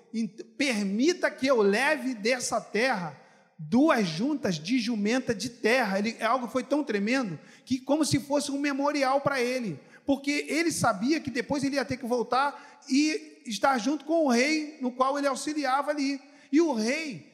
permita 0.56 1.30
que 1.30 1.46
eu 1.46 1.60
leve 1.60 2.14
dessa 2.14 2.60
terra 2.60 3.20
duas 3.58 4.06
juntas 4.06 4.58
de 4.58 4.78
jumenta 4.78 5.34
de 5.34 5.48
terra. 5.48 5.98
Ele, 5.98 6.22
algo 6.22 6.48
foi 6.48 6.62
tão 6.62 6.82
tremendo 6.82 7.38
que 7.64 7.78
como 7.78 8.04
se 8.04 8.18
fosse 8.18 8.50
um 8.50 8.58
memorial 8.58 9.20
para 9.20 9.40
ele, 9.40 9.78
porque 10.04 10.46
ele 10.48 10.72
sabia 10.72 11.20
que 11.20 11.30
depois 11.30 11.62
ele 11.62 11.76
ia 11.76 11.84
ter 11.84 11.96
que 11.96 12.06
voltar 12.06 12.80
e 12.88 13.42
estar 13.46 13.78
junto 13.78 14.04
com 14.04 14.24
o 14.24 14.30
rei 14.30 14.78
no 14.80 14.90
qual 14.90 15.18
ele 15.18 15.26
auxiliava 15.26 15.90
ali. 15.90 16.20
E 16.50 16.60
o 16.60 16.72
rei 16.72 17.32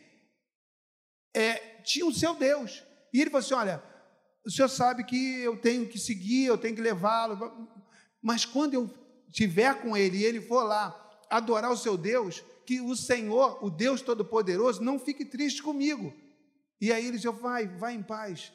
é, 1.35 1.55
tinha 1.85 2.07
o 2.07 2.13
seu 2.13 2.35
Deus. 2.35 2.83
E 3.13 3.21
ele 3.21 3.31
falou 3.31 3.45
assim: 3.45 3.55
Olha, 3.55 3.83
o 4.45 4.51
senhor 4.51 4.69
sabe 4.69 5.05
que 5.05 5.41
eu 5.41 5.57
tenho 5.57 5.87
que 5.89 5.99
seguir, 5.99 6.47
eu 6.47 6.59
tenho 6.59 6.75
que 6.75 6.83
levá-lo, 6.83 7.69
mas 8.21 8.45
quando 8.45 8.75
eu 8.75 8.91
estiver 9.29 9.81
com 9.81 9.97
ele 9.97 10.19
e 10.19 10.25
ele 10.25 10.41
for 10.41 10.63
lá 10.65 10.99
adorar 11.31 11.71
o 11.71 11.77
seu 11.77 11.97
Deus, 11.97 12.43
que 12.67 12.81
o 12.81 12.95
Senhor, 12.95 13.65
o 13.65 13.71
Deus 13.71 14.03
Todo-Poderoso, 14.03 14.83
não 14.83 14.99
fique 14.99 15.25
triste 15.25 15.63
comigo. 15.63 16.15
E 16.81 16.93
aí 16.93 17.07
ele 17.07 17.17
disse: 17.17 17.29
vai, 17.29 17.67
vai 17.67 17.95
em 17.95 18.03
paz. 18.03 18.53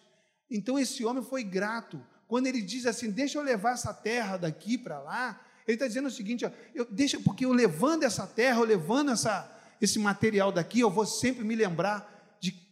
Então 0.50 0.78
esse 0.78 1.04
homem 1.04 1.24
foi 1.24 1.44
grato. 1.44 2.02
Quando 2.28 2.48
ele 2.48 2.62
diz 2.62 2.86
assim, 2.86 3.10
deixa 3.10 3.38
eu 3.38 3.42
levar 3.42 3.74
essa 3.74 3.94
terra 3.94 4.38
daqui 4.38 4.78
para 4.78 5.00
lá, 5.00 5.42
ele 5.68 5.76
está 5.76 5.88
dizendo 5.88 6.08
o 6.08 6.12
seguinte: 6.12 6.46
ó, 6.46 6.52
eu, 6.74 6.86
deixa, 6.86 7.20
porque 7.20 7.46
eu 7.46 7.52
levando 7.52 8.04
essa 8.04 8.26
terra, 8.26 8.60
eu 8.60 8.66
levando 8.66 9.12
essa, 9.12 9.52
esse 9.82 10.00
material 10.00 10.52
daqui, 10.52 10.80
eu 10.80 10.90
vou 10.90 11.06
sempre 11.06 11.44
me 11.44 11.56
lembrar 11.56 12.17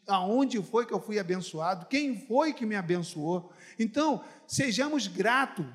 aonde 0.08 0.62
foi 0.62 0.86
que 0.86 0.94
eu 0.94 1.02
fui 1.02 1.20
abençoado, 1.20 1.86
quem 1.88 2.26
foi 2.28 2.54
que 2.54 2.66
me 2.66 2.76
abençoou. 2.76 3.52
Então, 3.80 4.24
sejamos 4.48 5.08
gratos 5.08 5.66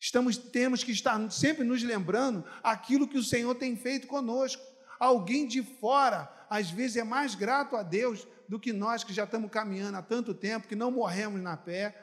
Estamos, 0.00 0.38
temos 0.38 0.84
que 0.84 0.92
estar 0.92 1.30
sempre 1.30 1.64
nos 1.64 1.82
lembrando 1.82 2.44
aquilo 2.62 3.08
que 3.08 3.18
o 3.18 3.24
Senhor 3.24 3.54
tem 3.54 3.76
feito 3.76 4.06
conosco. 4.06 4.62
Alguém 4.98 5.46
de 5.46 5.62
fora, 5.62 6.30
às 6.48 6.70
vezes, 6.70 6.96
é 6.96 7.04
mais 7.04 7.34
grato 7.34 7.76
a 7.76 7.82
Deus 7.82 8.26
do 8.48 8.60
que 8.60 8.72
nós 8.72 9.02
que 9.02 9.12
já 9.12 9.24
estamos 9.24 9.50
caminhando 9.50 9.96
há 9.96 10.02
tanto 10.02 10.32
tempo, 10.32 10.68
que 10.68 10.76
não 10.76 10.90
morremos 10.90 11.40
na 11.42 11.56
pé, 11.56 11.94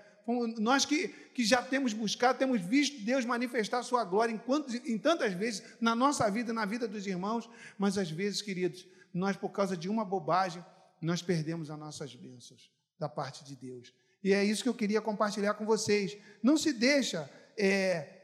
Nós 0.58 0.86
que, 0.86 1.08
que 1.34 1.46
já 1.46 1.62
temos 1.62 1.94
buscado, 1.94 2.38
temos 2.38 2.60
visto 2.60 3.04
Deus 3.06 3.24
manifestar 3.24 3.82
sua 3.84 4.04
glória 4.04 4.34
em, 4.34 4.38
quantos, 4.38 4.74
em 4.74 4.98
tantas 4.98 5.34
vezes 5.34 5.64
na 5.80 5.96
nossa 5.96 6.30
vida, 6.30 6.52
na 6.52 6.66
vida 6.66 6.88
dos 6.88 7.06
irmãos, 7.08 7.50
mas 7.78 7.98
às 7.98 8.10
vezes, 8.10 8.42
queridos, 8.42 8.86
nós, 9.14 9.38
por 9.38 9.50
causa 9.50 9.78
de 9.78 9.88
uma 9.88 10.04
bobagem, 10.04 10.66
nós 11.06 11.22
perdemos 11.22 11.70
as 11.70 11.80
nossas 11.80 12.16
bênçãos 12.16 12.72
da 12.98 13.08
parte 13.08 13.44
de 13.44 13.56
Deus. 13.56 13.94
E 14.24 14.34
é 14.34 14.44
isso 14.44 14.64
que 14.64 14.70
eu 14.70 14.74
queria 14.74 15.02
compartilhar 15.02 15.54
com 15.54 15.66
vocês. 15.66 16.18
Não 16.42 16.58
se 16.58 16.74
deixa 16.74 17.30
é, 17.58 18.24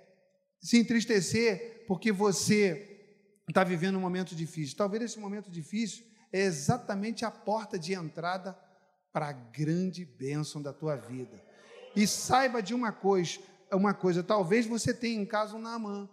se 0.59 0.77
entristecer 0.77 1.85
porque 1.87 2.11
você 2.11 2.87
está 3.47 3.63
vivendo 3.63 3.97
um 3.97 4.01
momento 4.01 4.35
difícil. 4.35 4.77
Talvez 4.77 5.03
esse 5.03 5.19
momento 5.19 5.51
difícil 5.51 6.05
é 6.31 6.41
exatamente 6.41 7.25
a 7.25 7.31
porta 7.31 7.77
de 7.77 7.93
entrada 7.93 8.57
para 9.11 9.27
a 9.27 9.33
grande 9.33 10.05
bênção 10.05 10.61
da 10.61 10.71
tua 10.71 10.95
vida. 10.95 11.43
E 11.95 12.07
saiba 12.07 12.61
de 12.61 12.73
uma 12.73 12.91
coisa, 12.91 13.39
uma 13.71 13.93
coisa, 13.93 14.23
talvez 14.23 14.65
você 14.65 14.93
tenha 14.93 15.21
em 15.21 15.25
casa 15.25 15.55
um 15.55 15.59
Naamã. 15.59 16.09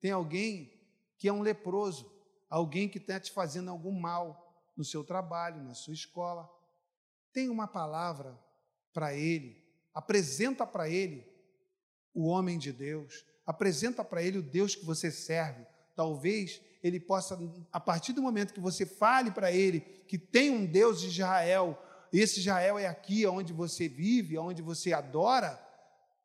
Tem 0.00 0.10
alguém 0.10 0.72
que 1.16 1.28
é 1.28 1.32
um 1.32 1.40
leproso, 1.40 2.12
alguém 2.50 2.88
que 2.88 2.98
está 2.98 3.18
te 3.20 3.30
fazendo 3.30 3.70
algum 3.70 3.92
mal 3.92 4.43
no 4.76 4.84
seu 4.84 5.04
trabalho, 5.04 5.62
na 5.62 5.74
sua 5.74 5.94
escola. 5.94 6.48
Tem 7.32 7.48
uma 7.48 7.66
palavra 7.66 8.38
para 8.92 9.14
ele, 9.14 9.62
apresenta 9.92 10.66
para 10.66 10.88
ele 10.88 11.26
o 12.14 12.26
homem 12.26 12.58
de 12.58 12.72
Deus, 12.72 13.24
apresenta 13.44 14.04
para 14.04 14.22
ele 14.22 14.38
o 14.38 14.42
Deus 14.42 14.74
que 14.74 14.84
você 14.84 15.10
serve. 15.10 15.66
Talvez 15.96 16.60
ele 16.82 17.00
possa, 17.00 17.38
a 17.72 17.80
partir 17.80 18.12
do 18.12 18.22
momento 18.22 18.54
que 18.54 18.60
você 18.60 18.84
fale 18.86 19.30
para 19.30 19.50
ele 19.50 19.80
que 19.80 20.18
tem 20.18 20.50
um 20.50 20.64
Deus 20.64 21.00
de 21.00 21.08
Israel, 21.08 21.78
esse 22.12 22.40
Israel 22.40 22.78
é 22.78 22.86
aqui 22.86 23.26
onde 23.26 23.52
você 23.52 23.88
vive, 23.88 24.38
onde 24.38 24.62
você 24.62 24.92
adora, 24.92 25.60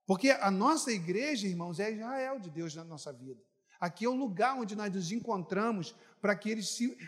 porque 0.05 0.31
a 0.31 0.51
nossa 0.51 0.91
igreja, 0.91 1.47
irmãos, 1.47 1.79
é 1.79 1.91
Israel 1.91 2.39
de 2.39 2.49
Deus 2.49 2.75
na 2.75 2.83
nossa 2.83 3.13
vida. 3.13 3.41
Aqui 3.79 4.05
é 4.05 4.09
o 4.09 4.13
lugar 4.13 4.55
onde 4.55 4.75
nós 4.75 4.93
nos 4.93 5.11
encontramos 5.11 5.95
para 6.21 6.35
que, 6.35 6.49
ele 6.49 6.61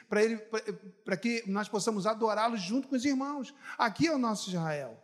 para 0.07 0.23
ele, 0.23 0.37
para 1.03 1.17
que 1.17 1.43
nós 1.45 1.67
possamos 1.67 2.05
adorá-lo 2.05 2.55
junto 2.55 2.87
com 2.87 2.95
os 2.95 3.03
irmãos. 3.03 3.53
Aqui 3.77 4.07
é 4.07 4.15
o 4.15 4.17
nosso 4.17 4.49
Israel. 4.49 4.97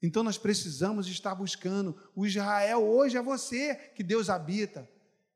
Então 0.00 0.22
nós 0.22 0.38
precisamos 0.38 1.06
estar 1.08 1.34
buscando. 1.34 1.96
O 2.14 2.26
Israel 2.26 2.82
hoje 2.82 3.16
é 3.16 3.22
você 3.22 3.74
que 3.74 4.02
Deus 4.02 4.30
habita. 4.30 4.88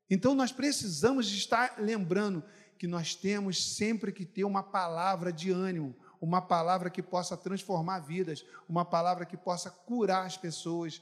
Então 0.09 0.33
nós 0.33 0.51
precisamos 0.51 1.31
estar 1.31 1.75
lembrando 1.77 2.43
que 2.77 2.87
nós 2.87 3.15
temos 3.15 3.75
sempre 3.75 4.11
que 4.11 4.25
ter 4.25 4.43
uma 4.43 4.63
palavra 4.63 5.33
de 5.33 5.51
ânimo, 5.51 5.95
uma 6.21 6.41
palavra 6.41 6.89
que 6.89 7.01
possa 7.01 7.35
transformar 7.35 7.99
vidas, 7.99 8.45
uma 8.69 8.85
palavra 8.85 9.25
que 9.25 9.35
possa 9.35 9.69
curar 9.69 10.25
as 10.25 10.37
pessoas 10.37 11.01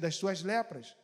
das 0.00 0.16
suas 0.16 0.42
lepras. 0.42 0.94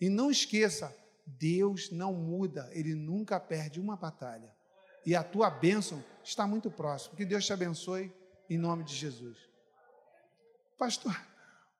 E 0.00 0.08
não 0.08 0.30
esqueça, 0.30 0.94
Deus 1.26 1.90
não 1.90 2.12
muda, 2.12 2.68
Ele 2.72 2.94
nunca 2.94 3.40
perde 3.40 3.80
uma 3.80 3.96
batalha. 3.96 4.54
E 5.06 5.14
a 5.14 5.22
tua 5.22 5.50
bênção 5.50 6.02
está 6.22 6.46
muito 6.46 6.70
próxima. 6.70 7.16
Que 7.16 7.24
Deus 7.24 7.44
te 7.44 7.52
abençoe 7.52 8.12
em 8.48 8.58
nome 8.58 8.84
de 8.84 8.94
Jesus. 8.94 9.38
Pastor, 10.78 11.14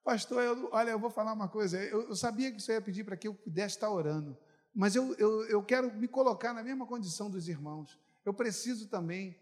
pastor, 0.05 0.43
eu, 0.43 0.69
olha, 0.73 0.91
eu 0.91 0.99
vou 0.99 1.11
falar 1.11 1.33
uma 1.33 1.49
coisa. 1.49 1.83
Eu, 1.83 2.09
eu 2.09 2.17
sabia 2.17 2.53
que 2.53 2.61
você 2.61 2.73
ia 2.73 2.81
pedir 2.81 3.05
para 3.05 3.17
que 3.17 3.29
eu 3.29 3.35
pudesse 3.35 3.77
estar 3.77 3.91
orando, 3.91 4.37
mas 4.75 4.95
eu, 4.95 5.15
eu, 5.15 5.45
eu 5.47 5.63
quero 5.63 5.93
me 5.95 6.09
colocar 6.09 6.53
na 6.53 6.63
mesma 6.63 6.87
condição 6.87 7.31
dos 7.31 7.49
irmãos. 7.49 7.99
Eu 8.25 8.35
preciso 8.35 8.89
também 8.89 9.39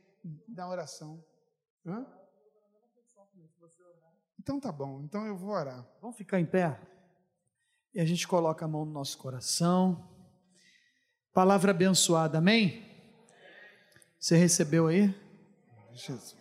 da 0.49 0.69
oração. 0.69 1.25
Hã? 1.85 2.07
Então 4.38 4.59
tá 4.59 4.73
bom, 4.73 5.03
então 5.03 5.25
eu 5.27 5.37
vou 5.37 5.51
orar. 5.51 5.87
Vamos 6.01 6.17
ficar 6.17 6.41
em 6.41 6.47
pé? 6.47 6.81
E 7.94 8.00
a 8.00 8.05
gente 8.05 8.26
coloca 8.26 8.64
a 8.64 8.68
mão 8.68 8.85
no 8.85 8.92
nosso 8.92 9.18
coração. 9.18 10.09
Palavra 11.33 11.72
abençoada, 11.72 12.38
amém? 12.38 12.83
Você 14.18 14.37
recebeu 14.37 14.87
aí? 14.87 15.14
Jesus. 15.92 16.37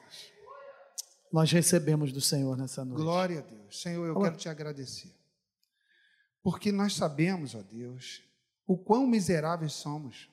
Nós 1.32 1.52
recebemos 1.52 2.12
do 2.12 2.22
Senhor 2.22 2.58
nessa 2.58 2.86
noite. 2.86 3.02
Glória 3.02 3.40
a 3.40 3.42
Deus. 3.42 3.82
Senhor, 3.82 4.06
eu 4.06 4.16
Olá. 4.16 4.30
quero 4.30 4.38
te 4.38 4.48
agradecer. 4.48 5.14
Porque 6.44 6.72
nós 6.72 6.96
sabemos, 6.96 7.54
ó 7.54 7.62
Deus, 7.62 8.22
o 8.66 8.78
quão 8.78 9.06
miseráveis 9.06 9.74
somos. 9.74 10.30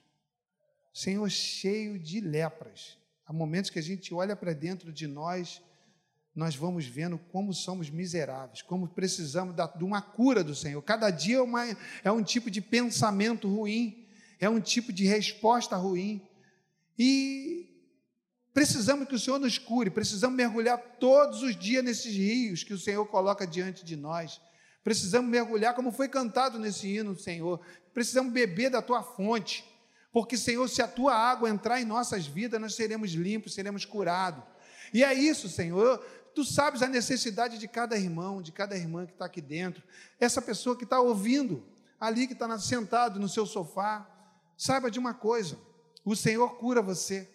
Senhor, 0.93 1.29
cheio 1.29 1.99
de 1.99 2.21
lepras. 2.21 2.97
Há 3.27 3.33
momentos 3.33 3.71
que 3.71 3.79
a 3.79 3.83
gente 3.83 4.15
olha 4.15 4.35
para 4.35 4.53
dentro 4.53 4.93
de 4.93 5.07
nós, 5.07 5.63
nós 6.39 6.55
vamos 6.55 6.87
vendo 6.87 7.19
como 7.33 7.53
somos 7.53 7.91
miseráveis, 7.91 8.63
como 8.63 8.87
precisamos 8.87 9.57
da, 9.57 9.67
de 9.67 9.83
uma 9.83 10.01
cura 10.01 10.45
do 10.45 10.55
Senhor. 10.55 10.81
Cada 10.83 11.11
dia 11.11 11.39
é, 11.39 11.43
uma, 11.43 11.77
é 12.05 12.13
um 12.13 12.23
tipo 12.23 12.49
de 12.49 12.61
pensamento 12.61 13.49
ruim, 13.49 14.07
é 14.39 14.49
um 14.49 14.61
tipo 14.61 14.93
de 14.93 15.05
resposta 15.05 15.77
ruim. 15.77 16.23
E 16.97 17.65
Precisamos 18.55 19.07
que 19.07 19.15
o 19.15 19.19
Senhor 19.19 19.39
nos 19.39 19.57
cure, 19.57 19.89
precisamos 19.89 20.37
mergulhar 20.37 20.79
todos 20.99 21.43
os 21.43 21.57
dias 21.57 21.85
nesses 21.85 22.13
rios 22.13 22.65
que 22.65 22.73
o 22.73 22.79
Senhor 22.79 23.07
coloca 23.07 23.47
diante 23.47 23.85
de 23.85 23.95
nós. 23.95 24.41
Precisamos 24.83 25.31
mergulhar, 25.31 25.75
como 25.75 25.93
foi 25.93 26.09
cantado 26.09 26.59
nesse 26.59 26.89
hino, 26.89 27.17
Senhor. 27.17 27.61
Precisamos 27.95 28.33
beber 28.33 28.71
da 28.71 28.83
tua 28.83 29.01
fonte, 29.01 29.65
porque, 30.11 30.37
Senhor, 30.37 30.67
se 30.69 30.83
a 30.83 30.89
tua 30.89 31.15
água 31.15 31.49
entrar 31.49 31.81
em 31.81 31.85
nossas 31.85 32.27
vidas, 32.27 32.61
nós 32.61 32.75
seremos 32.75 33.13
limpos, 33.13 33.55
seremos 33.55 33.85
curados. 33.85 34.43
E 34.93 35.05
é 35.05 35.13
isso, 35.15 35.49
Senhor. 35.49 36.05
Tu 36.39 36.45
sabes 36.45 36.83
a 36.83 36.87
necessidade 36.87 37.59
de 37.59 37.67
cada 37.67 37.99
irmão, 37.99 38.41
de 38.41 38.53
cada 38.53 38.77
irmã 38.77 39.05
que 39.05 39.11
está 39.11 39.25
aqui 39.25 39.41
dentro. 39.41 39.83
Essa 40.21 40.41
pessoa 40.41 40.77
que 40.77 40.85
está 40.85 41.01
ouvindo, 41.01 41.65
ali 41.99 42.29
que 42.29 42.33
está 42.33 42.57
sentado 42.61 43.19
no 43.19 43.29
seu 43.29 43.45
sofá. 43.45 44.09
Saiba 44.57 44.89
de 44.89 45.01
uma 45.01 45.13
coisa: 45.13 45.59
o 46.05 46.15
Senhor 46.15 46.51
cura 46.51 46.81
você. 46.81 47.29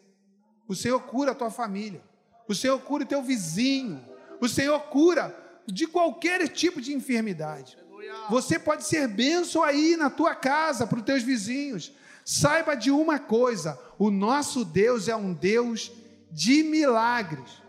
O 0.69 0.73
Senhor 0.73 1.01
cura 1.01 1.33
a 1.33 1.35
tua 1.35 1.51
família. 1.51 2.01
O 2.47 2.55
Senhor 2.55 2.79
cura 2.79 3.03
o 3.03 3.05
teu 3.05 3.21
vizinho. 3.21 4.01
O 4.39 4.47
Senhor 4.47 4.79
cura 4.83 5.37
de 5.67 5.85
qualquer 5.85 6.47
tipo 6.47 6.79
de 6.79 6.93
enfermidade. 6.93 7.77
Você 8.29 8.57
pode 8.57 8.85
ser 8.85 9.05
bênção 9.09 9.63
aí 9.63 9.97
na 9.97 10.09
tua 10.09 10.33
casa 10.33 10.87
para 10.87 10.99
os 10.99 11.03
teus 11.03 11.23
vizinhos. 11.23 11.91
Saiba 12.23 12.73
de 12.73 12.89
uma 12.89 13.19
coisa: 13.19 13.77
o 13.99 14.09
nosso 14.09 14.63
Deus 14.63 15.09
é 15.09 15.15
um 15.15 15.33
Deus 15.33 15.91
de 16.31 16.63
milagres. 16.63 17.62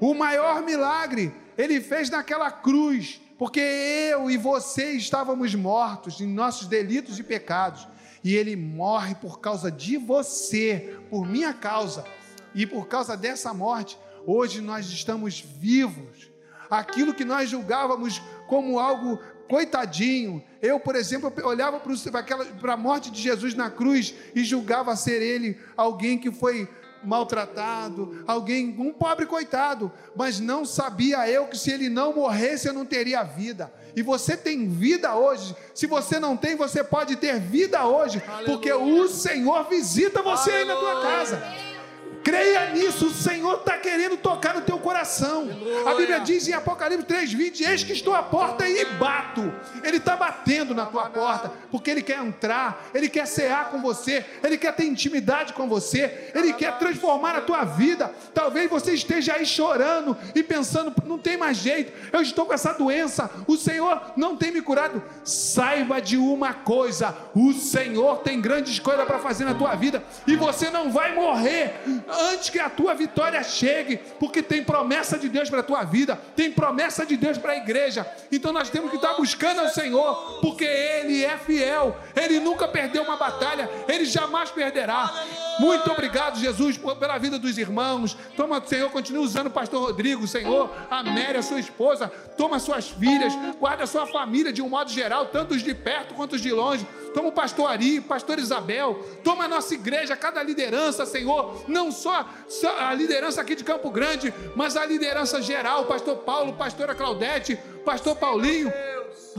O 0.00 0.14
maior 0.14 0.62
milagre 0.62 1.34
ele 1.56 1.80
fez 1.80 2.10
naquela 2.10 2.50
cruz, 2.50 3.20
porque 3.38 3.60
eu 3.60 4.30
e 4.30 4.36
você 4.36 4.92
estávamos 4.92 5.54
mortos 5.54 6.20
em 6.20 6.26
nossos 6.26 6.66
delitos 6.66 7.18
e 7.18 7.22
pecados 7.22 7.86
e 8.26 8.34
ele 8.34 8.56
morre 8.56 9.14
por 9.14 9.40
causa 9.40 9.70
de 9.70 9.96
você, 9.96 10.98
por 11.08 11.26
minha 11.26 11.54
causa. 11.54 12.04
E 12.54 12.66
por 12.66 12.88
causa 12.88 13.16
dessa 13.16 13.54
morte, 13.54 13.96
hoje 14.26 14.60
nós 14.60 14.86
estamos 14.86 15.40
vivos. 15.40 16.28
Aquilo 16.68 17.14
que 17.14 17.24
nós 17.24 17.48
julgávamos 17.48 18.20
como 18.48 18.80
algo 18.80 19.20
coitadinho. 19.48 20.42
Eu, 20.60 20.80
por 20.80 20.96
exemplo, 20.96 21.32
olhava 21.44 21.80
para 22.60 22.72
a 22.72 22.76
morte 22.76 23.10
de 23.12 23.22
Jesus 23.22 23.54
na 23.54 23.70
cruz 23.70 24.12
e 24.34 24.42
julgava 24.42 24.96
ser 24.96 25.22
ele 25.22 25.56
alguém 25.76 26.18
que 26.18 26.32
foi 26.32 26.68
maltratado, 27.06 28.24
alguém, 28.26 28.74
um 28.78 28.92
pobre 28.92 29.26
coitado, 29.26 29.90
mas 30.14 30.40
não 30.40 30.64
sabia 30.64 31.28
eu 31.28 31.46
que 31.46 31.56
se 31.56 31.70
ele 31.70 31.88
não 31.88 32.14
morresse 32.14 32.66
eu 32.68 32.72
não 32.74 32.84
teria 32.84 33.22
vida. 33.22 33.72
E 33.94 34.02
você 34.02 34.36
tem 34.36 34.68
vida 34.68 35.14
hoje. 35.14 35.56
Se 35.74 35.86
você 35.86 36.20
não 36.20 36.36
tem, 36.36 36.54
você 36.54 36.84
pode 36.84 37.16
ter 37.16 37.40
vida 37.40 37.86
hoje, 37.86 38.22
Aleluia. 38.26 38.46
porque 38.52 38.72
o 38.72 39.08
Senhor 39.08 39.64
visita 39.68 40.20
você 40.20 40.50
Aleluia. 40.50 40.74
aí 40.74 40.74
na 40.74 40.76
tua 40.92 41.02
casa. 41.02 41.65
Creia 42.26 42.70
nisso, 42.72 43.06
o 43.06 43.10
Senhor 43.10 43.58
está 43.58 43.78
querendo 43.78 44.16
tocar 44.16 44.52
no 44.52 44.62
teu 44.62 44.80
coração. 44.80 45.48
A 45.86 45.94
Bíblia 45.94 46.18
diz 46.18 46.48
em 46.48 46.54
Apocalipse 46.54 47.06
3,20: 47.06 47.60
Eis 47.60 47.84
que 47.84 47.92
estou 47.92 48.16
à 48.16 48.20
porta 48.20 48.68
e 48.68 48.84
bato. 48.84 49.54
Ele 49.84 49.98
está 49.98 50.16
batendo 50.16 50.74
na 50.74 50.86
tua 50.86 51.08
porta, 51.08 51.52
porque 51.70 51.88
Ele 51.88 52.02
quer 52.02 52.18
entrar, 52.18 52.84
Ele 52.92 53.08
quer 53.08 53.28
cear 53.28 53.70
com 53.70 53.80
você, 53.80 54.26
Ele 54.42 54.58
quer 54.58 54.74
ter 54.74 54.86
intimidade 54.86 55.52
com 55.52 55.68
você, 55.68 56.32
Ele 56.34 56.52
quer 56.52 56.76
transformar 56.78 57.36
a 57.36 57.42
tua 57.42 57.62
vida. 57.62 58.12
Talvez 58.34 58.68
você 58.68 58.94
esteja 58.94 59.34
aí 59.34 59.46
chorando 59.46 60.16
e 60.34 60.42
pensando: 60.42 60.92
não 61.06 61.18
tem 61.18 61.36
mais 61.36 61.58
jeito, 61.58 61.92
eu 62.12 62.20
estou 62.20 62.44
com 62.44 62.52
essa 62.52 62.72
doença, 62.72 63.30
o 63.46 63.56
Senhor 63.56 64.02
não 64.16 64.36
tem 64.36 64.50
me 64.50 64.62
curado. 64.62 65.00
Saiba 65.22 66.02
de 66.02 66.16
uma 66.16 66.52
coisa: 66.52 67.16
o 67.36 67.52
Senhor 67.52 68.18
tem 68.18 68.40
grandes 68.40 68.80
coisas 68.80 69.04
para 69.04 69.20
fazer 69.20 69.44
na 69.44 69.54
tua 69.54 69.76
vida 69.76 70.02
e 70.26 70.34
você 70.34 70.70
não 70.70 70.90
vai 70.90 71.14
morrer 71.14 71.72
antes 72.18 72.50
que 72.50 72.58
a 72.58 72.70
tua 72.70 72.94
vitória 72.94 73.42
chegue, 73.42 73.96
porque 74.18 74.42
tem 74.42 74.62
promessa 74.62 75.18
de 75.18 75.28
Deus 75.28 75.48
para 75.48 75.60
a 75.60 75.62
tua 75.62 75.84
vida, 75.84 76.18
tem 76.34 76.50
promessa 76.50 77.04
de 77.04 77.16
Deus 77.16 77.38
para 77.38 77.52
a 77.52 77.56
igreja. 77.56 78.06
Então 78.30 78.52
nós 78.52 78.70
temos 78.70 78.90
que 78.90 78.96
estar 78.96 79.14
buscando 79.14 79.60
ao 79.60 79.68
Senhor, 79.68 80.40
porque 80.40 80.64
Ele 80.64 81.24
é 81.24 81.36
fiel, 81.36 81.96
Ele 82.14 82.40
nunca 82.40 82.66
perdeu 82.68 83.02
uma 83.02 83.16
batalha, 83.16 83.68
Ele 83.88 84.04
jamais 84.04 84.50
perderá. 84.50 85.12
Muito 85.58 85.90
obrigado, 85.90 86.38
Jesus, 86.38 86.78
pela 86.98 87.16
vida 87.18 87.38
dos 87.38 87.56
irmãos. 87.56 88.16
Toma, 88.36 88.62
Senhor, 88.66 88.90
continue 88.90 89.24
usando 89.24 89.46
o 89.46 89.50
pastor 89.50 89.82
Rodrigo, 89.82 90.26
Senhor, 90.26 90.70
a 90.90 91.02
Mary, 91.02 91.38
a 91.38 91.42
sua 91.42 91.58
esposa. 91.58 92.08
Toma 92.36 92.58
suas 92.58 92.90
filhas, 92.90 93.32
guarda 93.58 93.84
a 93.84 93.86
sua 93.86 94.06
família 94.06 94.52
de 94.52 94.60
um 94.60 94.68
modo 94.68 94.90
geral, 94.90 95.26
tanto 95.26 95.54
os 95.54 95.62
de 95.62 95.74
perto 95.74 96.14
quanto 96.14 96.34
os 96.34 96.40
de 96.40 96.52
longe. 96.52 96.86
Toma 97.14 97.28
o 97.28 97.32
pastor 97.32 97.70
Ari, 97.70 98.02
pastor 98.02 98.38
Isabel. 98.38 99.02
Toma 99.24 99.44
a 99.44 99.48
nossa 99.48 99.72
igreja, 99.72 100.14
cada 100.14 100.42
liderança, 100.42 101.06
Senhor. 101.06 101.64
Não 101.66 101.90
só 101.90 102.28
a 102.78 102.92
liderança 102.92 103.40
aqui 103.40 103.54
de 103.54 103.64
Campo 103.64 103.90
Grande, 103.90 104.32
mas 104.54 104.76
a 104.76 104.84
liderança 104.84 105.40
geral, 105.40 105.86
pastor 105.86 106.18
Paulo, 106.18 106.52
pastora 106.52 106.94
Claudete, 106.94 107.58
pastor 107.84 108.16
Paulinho. 108.16 108.70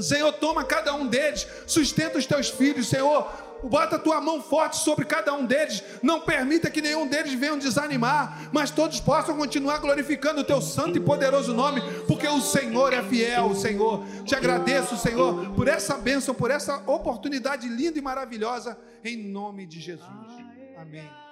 Senhor, 0.01 0.31
toma 0.33 0.63
cada 0.63 0.93
um 0.95 1.05
deles, 1.05 1.47
sustenta 1.67 2.17
os 2.17 2.25
teus 2.25 2.49
filhos, 2.49 2.87
Senhor 2.87 3.46
bota 3.63 3.95
a 3.95 3.99
tua 3.99 4.21
mão 4.21 4.41
forte 4.41 4.77
sobre 4.77 5.05
cada 5.05 5.33
um 5.33 5.45
deles, 5.45 5.83
não 6.01 6.21
permita 6.21 6.69
que 6.69 6.81
nenhum 6.81 7.07
deles 7.07 7.33
venha 7.33 7.57
desanimar, 7.57 8.49
mas 8.51 8.71
todos 8.71 8.99
possam 8.99 9.37
continuar 9.37 9.79
glorificando 9.79 10.41
o 10.41 10.43
teu 10.43 10.61
santo 10.61 10.97
e 10.97 11.01
poderoso 11.01 11.53
nome, 11.53 11.81
porque 12.07 12.27
o 12.27 12.41
Senhor 12.41 12.93
é 12.93 13.01
fiel, 13.03 13.55
Senhor. 13.55 14.03
Te 14.23 14.35
agradeço, 14.35 14.97
Senhor, 14.97 15.51
por 15.53 15.67
essa 15.67 15.97
bênção, 15.97 16.33
por 16.33 16.51
essa 16.51 16.83
oportunidade 16.85 17.67
linda 17.67 17.97
e 17.97 18.01
maravilhosa, 18.01 18.77
em 19.03 19.17
nome 19.29 19.65
de 19.65 19.79
Jesus. 19.79 20.07
Amém. 20.77 21.26